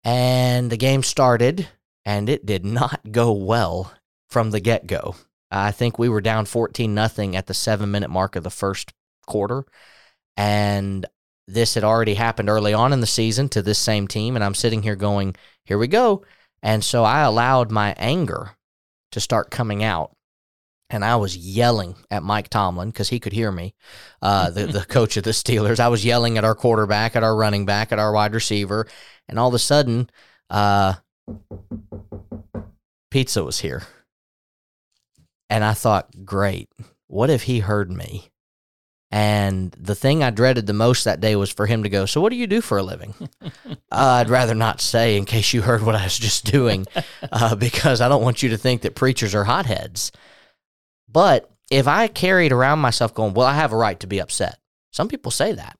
and 0.05 0.71
the 0.71 0.77
game 0.77 1.03
started, 1.03 1.67
and 2.05 2.29
it 2.29 2.45
did 2.45 2.63
not 2.65 3.11
go 3.11 3.33
well 3.33 3.91
from 4.31 4.51
the 4.51 4.59
get 4.59 4.87
go. 4.87 5.15
I 5.51 5.71
think 5.71 5.99
we 5.99 6.09
were 6.09 6.21
down 6.21 6.45
14 6.45 6.95
nothing 6.95 7.35
at 7.35 7.47
the 7.47 7.53
seven 7.53 7.91
minute 7.91 8.09
mark 8.09 8.35
of 8.35 8.43
the 8.43 8.49
first 8.49 8.93
quarter. 9.27 9.65
And 10.37 11.05
this 11.47 11.73
had 11.73 11.83
already 11.83 12.13
happened 12.13 12.49
early 12.49 12.73
on 12.73 12.93
in 12.93 13.01
the 13.01 13.07
season 13.07 13.49
to 13.49 13.61
this 13.61 13.77
same 13.77 14.07
team. 14.07 14.35
And 14.35 14.43
I'm 14.43 14.55
sitting 14.55 14.81
here 14.81 14.95
going, 14.95 15.35
here 15.65 15.77
we 15.77 15.87
go. 15.87 16.23
And 16.63 16.83
so 16.83 17.03
I 17.03 17.21
allowed 17.21 17.69
my 17.69 17.93
anger 17.97 18.51
to 19.11 19.19
start 19.19 19.51
coming 19.51 19.83
out. 19.83 20.15
And 20.89 21.03
I 21.05 21.17
was 21.17 21.35
yelling 21.35 21.95
at 22.09 22.23
Mike 22.23 22.49
Tomlin 22.49 22.89
because 22.89 23.09
he 23.09 23.19
could 23.19 23.33
hear 23.33 23.51
me, 23.51 23.73
uh, 24.21 24.49
the, 24.49 24.67
the 24.67 24.85
coach 24.89 25.17
of 25.17 25.23
the 25.23 25.31
Steelers. 25.31 25.79
I 25.79 25.87
was 25.89 26.05
yelling 26.05 26.37
at 26.37 26.43
our 26.45 26.55
quarterback, 26.55 27.15
at 27.15 27.23
our 27.23 27.35
running 27.35 27.65
back, 27.65 27.91
at 27.91 27.99
our 27.99 28.13
wide 28.13 28.33
receiver. 28.33 28.87
And 29.27 29.39
all 29.39 29.49
of 29.49 29.53
a 29.53 29.59
sudden, 29.59 30.09
uh, 30.49 30.95
pizza 33.09 33.43
was 33.43 33.59
here. 33.59 33.83
And 35.51 35.63
I 35.63 35.73
thought, 35.73 36.25
great. 36.25 36.69
What 37.07 37.29
if 37.29 37.43
he 37.43 37.59
heard 37.59 37.91
me? 37.91 38.31
And 39.11 39.71
the 39.73 39.95
thing 39.95 40.23
I 40.23 40.29
dreaded 40.29 40.65
the 40.65 40.73
most 40.73 41.03
that 41.03 41.19
day 41.19 41.35
was 41.35 41.51
for 41.51 41.65
him 41.65 41.83
to 41.83 41.89
go, 41.89 42.05
So, 42.05 42.21
what 42.21 42.29
do 42.29 42.37
you 42.37 42.47
do 42.47 42.61
for 42.61 42.77
a 42.77 42.83
living? 42.83 43.13
uh, 43.43 43.49
I'd 43.91 44.29
rather 44.29 44.55
not 44.55 44.79
say 44.79 45.17
in 45.17 45.25
case 45.25 45.51
you 45.51 45.61
heard 45.61 45.83
what 45.83 45.95
I 45.95 46.05
was 46.05 46.17
just 46.17 46.45
doing, 46.45 46.85
uh, 47.31 47.55
because 47.55 47.99
I 47.99 48.07
don't 48.07 48.23
want 48.23 48.41
you 48.41 48.49
to 48.49 48.57
think 48.57 48.83
that 48.83 48.95
preachers 48.95 49.35
are 49.35 49.43
hotheads. 49.43 50.13
But 51.09 51.51
if 51.69 51.89
I 51.89 52.07
carried 52.07 52.53
around 52.53 52.79
myself 52.79 53.13
going, 53.13 53.33
Well, 53.33 53.45
I 53.45 53.55
have 53.55 53.73
a 53.73 53.77
right 53.77 53.99
to 53.99 54.07
be 54.07 54.21
upset, 54.21 54.57
some 54.93 55.09
people 55.09 55.31
say 55.31 55.51
that 55.51 55.77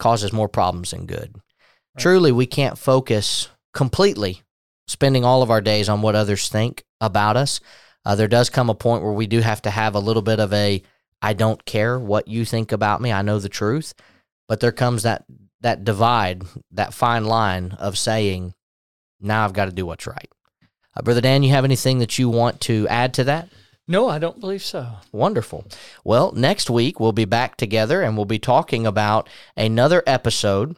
causes 0.00 0.32
more 0.32 0.48
problems 0.48 0.90
than 0.90 1.06
good. 1.06 1.34
Right. 1.36 2.00
Truly, 2.02 2.32
we 2.32 2.46
can't 2.46 2.76
focus 2.76 3.48
completely 3.72 4.42
spending 4.88 5.24
all 5.24 5.42
of 5.42 5.50
our 5.52 5.60
days 5.60 5.88
on 5.88 6.02
what 6.02 6.16
others 6.16 6.48
think 6.48 6.82
about 7.00 7.36
us. 7.36 7.60
Uh, 8.04 8.14
there 8.14 8.28
does 8.28 8.50
come 8.50 8.68
a 8.70 8.74
point 8.74 9.02
where 9.02 9.12
we 9.12 9.26
do 9.26 9.40
have 9.40 9.62
to 9.62 9.70
have 9.70 9.94
a 9.94 10.00
little 10.00 10.22
bit 10.22 10.40
of 10.40 10.52
a 10.52 10.82
I 11.20 11.34
don't 11.34 11.64
care 11.64 11.98
what 12.00 12.26
you 12.26 12.44
think 12.44 12.72
about 12.72 13.00
me. 13.00 13.12
I 13.12 13.22
know 13.22 13.38
the 13.38 13.48
truth. 13.48 13.94
But 14.48 14.60
there 14.60 14.72
comes 14.72 15.04
that 15.04 15.24
that 15.60 15.84
divide, 15.84 16.42
that 16.72 16.92
fine 16.92 17.24
line 17.24 17.72
of 17.78 17.96
saying, 17.96 18.54
now 19.20 19.44
I've 19.44 19.52
got 19.52 19.66
to 19.66 19.72
do 19.72 19.86
what's 19.86 20.08
right. 20.08 20.28
Uh, 20.96 21.02
Brother 21.02 21.20
Dan, 21.20 21.44
you 21.44 21.50
have 21.50 21.64
anything 21.64 22.00
that 22.00 22.18
you 22.18 22.28
want 22.28 22.60
to 22.62 22.86
add 22.88 23.14
to 23.14 23.24
that? 23.24 23.48
No, 23.88 24.08
I 24.08 24.18
don't 24.18 24.40
believe 24.40 24.62
so. 24.62 24.88
Wonderful. 25.12 25.64
Well, 26.04 26.32
next 26.32 26.68
week 26.68 26.98
we'll 26.98 27.12
be 27.12 27.24
back 27.24 27.56
together 27.56 28.02
and 28.02 28.16
we'll 28.16 28.26
be 28.26 28.38
talking 28.38 28.86
about 28.86 29.28
another 29.56 30.02
episode, 30.06 30.76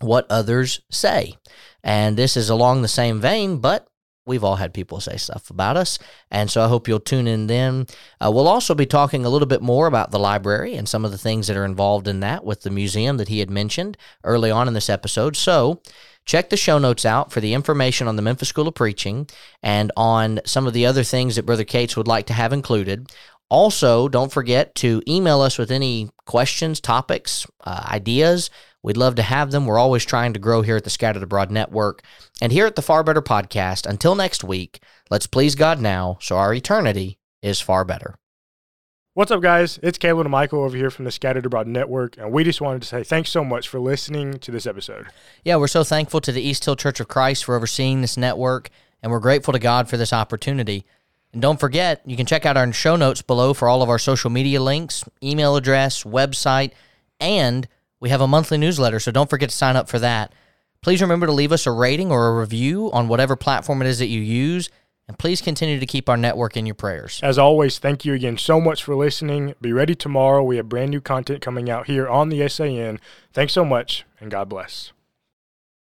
What 0.00 0.26
Others 0.30 0.82
Say. 0.90 1.34
And 1.82 2.16
this 2.16 2.36
is 2.36 2.50
along 2.50 2.82
the 2.82 2.88
same 2.88 3.20
vein, 3.20 3.58
but 3.58 3.88
we've 4.26 4.44
all 4.44 4.56
had 4.56 4.74
people 4.74 5.00
say 5.00 5.16
stuff 5.16 5.50
about 5.50 5.76
us. 5.76 5.98
And 6.30 6.50
so 6.50 6.62
I 6.62 6.68
hope 6.68 6.86
you'll 6.86 7.00
tune 7.00 7.26
in 7.26 7.46
then. 7.46 7.86
Uh, 8.20 8.30
we'll 8.32 8.48
also 8.48 8.74
be 8.74 8.86
talking 8.86 9.24
a 9.24 9.28
little 9.28 9.46
bit 9.46 9.62
more 9.62 9.86
about 9.86 10.10
the 10.10 10.18
library 10.18 10.74
and 10.74 10.88
some 10.88 11.04
of 11.04 11.10
the 11.10 11.18
things 11.18 11.46
that 11.46 11.56
are 11.56 11.64
involved 11.64 12.06
in 12.06 12.20
that 12.20 12.44
with 12.44 12.62
the 12.62 12.70
museum 12.70 13.16
that 13.16 13.28
he 13.28 13.40
had 13.40 13.50
mentioned 13.50 13.96
early 14.24 14.50
on 14.50 14.68
in 14.68 14.74
this 14.74 14.90
episode. 14.90 15.36
So 15.36 15.82
check 16.24 16.50
the 16.50 16.56
show 16.56 16.78
notes 16.78 17.04
out 17.04 17.32
for 17.32 17.40
the 17.40 17.54
information 17.54 18.06
on 18.06 18.16
the 18.16 18.22
Memphis 18.22 18.48
School 18.48 18.68
of 18.68 18.74
Preaching 18.74 19.28
and 19.62 19.90
on 19.96 20.40
some 20.44 20.66
of 20.66 20.74
the 20.74 20.86
other 20.86 21.02
things 21.02 21.36
that 21.36 21.46
Brother 21.46 21.64
Cates 21.64 21.96
would 21.96 22.08
like 22.08 22.26
to 22.26 22.32
have 22.32 22.52
included. 22.52 23.10
Also, 23.50 24.08
don't 24.08 24.32
forget 24.32 24.74
to 24.76 25.02
email 25.08 25.40
us 25.40 25.58
with 25.58 25.70
any 25.70 26.08
questions, 26.24 26.80
topics, 26.80 27.46
uh, 27.64 27.84
ideas 27.90 28.48
We'd 28.82 28.96
love 28.96 29.14
to 29.16 29.22
have 29.22 29.50
them. 29.50 29.66
We're 29.66 29.78
always 29.78 30.04
trying 30.06 30.32
to 30.32 30.38
grow 30.38 30.62
here 30.62 30.76
at 30.76 30.84
the 30.84 30.90
Scattered 30.90 31.22
Abroad 31.22 31.50
Network. 31.50 32.02
And 32.40 32.50
here 32.50 32.66
at 32.66 32.76
the 32.76 32.82
Far 32.82 33.04
Better 33.04 33.20
Podcast, 33.20 33.86
until 33.86 34.14
next 34.14 34.42
week, 34.42 34.82
let's 35.10 35.26
please 35.26 35.54
God 35.54 35.80
now 35.80 36.16
so 36.22 36.36
our 36.36 36.54
eternity 36.54 37.18
is 37.42 37.60
far 37.60 37.84
better. 37.84 38.14
What's 39.12 39.30
up, 39.30 39.42
guys? 39.42 39.78
It's 39.82 39.98
Caleb 39.98 40.26
and 40.26 40.30
Michael 40.30 40.62
over 40.62 40.76
here 40.76 40.90
from 40.90 41.04
the 41.04 41.10
Scattered 41.10 41.44
Abroad 41.44 41.66
Network, 41.66 42.16
and 42.16 42.32
we 42.32 42.42
just 42.42 42.60
wanted 42.60 42.80
to 42.82 42.88
say 42.88 43.02
thanks 43.02 43.28
so 43.28 43.44
much 43.44 43.68
for 43.68 43.80
listening 43.80 44.38
to 44.38 44.50
this 44.50 44.66
episode. 44.66 45.08
Yeah, 45.44 45.56
we're 45.56 45.66
so 45.66 45.84
thankful 45.84 46.22
to 46.22 46.32
the 46.32 46.40
East 46.40 46.64
Hill 46.64 46.76
Church 46.76 47.00
of 47.00 47.08
Christ 47.08 47.44
for 47.44 47.56
overseeing 47.56 48.00
this 48.00 48.16
network, 48.16 48.70
and 49.02 49.12
we're 49.12 49.20
grateful 49.20 49.52
to 49.52 49.58
God 49.58 49.90
for 49.90 49.98
this 49.98 50.12
opportunity. 50.12 50.86
And 51.32 51.40
don't 51.40 51.60
forget, 51.60 52.02
you 52.04 52.16
can 52.16 52.26
check 52.26 52.44
out 52.44 52.56
our 52.56 52.72
show 52.72 52.96
notes 52.96 53.22
below 53.22 53.54
for 53.54 53.68
all 53.68 53.82
of 53.82 53.88
our 53.88 53.98
social 53.98 54.30
media 54.30 54.60
links, 54.60 55.04
email 55.22 55.56
address, 55.56 56.02
website, 56.02 56.72
and 57.20 57.68
we 58.00 58.08
have 58.08 58.20
a 58.20 58.26
monthly 58.26 58.58
newsletter, 58.58 58.98
so 58.98 59.12
don't 59.12 59.30
forget 59.30 59.50
to 59.50 59.56
sign 59.56 59.76
up 59.76 59.88
for 59.88 59.98
that. 59.98 60.32
Please 60.82 61.02
remember 61.02 61.26
to 61.26 61.32
leave 61.32 61.52
us 61.52 61.66
a 61.66 61.70
rating 61.70 62.10
or 62.10 62.28
a 62.28 62.40
review 62.40 62.90
on 62.92 63.08
whatever 63.08 63.36
platform 63.36 63.82
it 63.82 63.88
is 63.88 63.98
that 63.98 64.06
you 64.06 64.20
use. 64.20 64.70
And 65.06 65.18
please 65.18 65.42
continue 65.42 65.80
to 65.80 65.86
keep 65.86 66.08
our 66.08 66.16
network 66.16 66.56
in 66.56 66.66
your 66.66 66.76
prayers. 66.76 67.18
As 67.20 67.36
always, 67.36 67.80
thank 67.80 68.04
you 68.04 68.14
again 68.14 68.38
so 68.38 68.60
much 68.60 68.84
for 68.84 68.94
listening. 68.94 69.54
Be 69.60 69.72
ready 69.72 69.96
tomorrow. 69.96 70.40
We 70.40 70.56
have 70.56 70.68
brand 70.68 70.92
new 70.92 71.00
content 71.00 71.42
coming 71.42 71.68
out 71.68 71.88
here 71.88 72.08
on 72.08 72.28
the 72.28 72.48
SAN. 72.48 73.00
Thanks 73.32 73.52
so 73.52 73.64
much, 73.64 74.06
and 74.20 74.30
God 74.30 74.48
bless. 74.48 74.92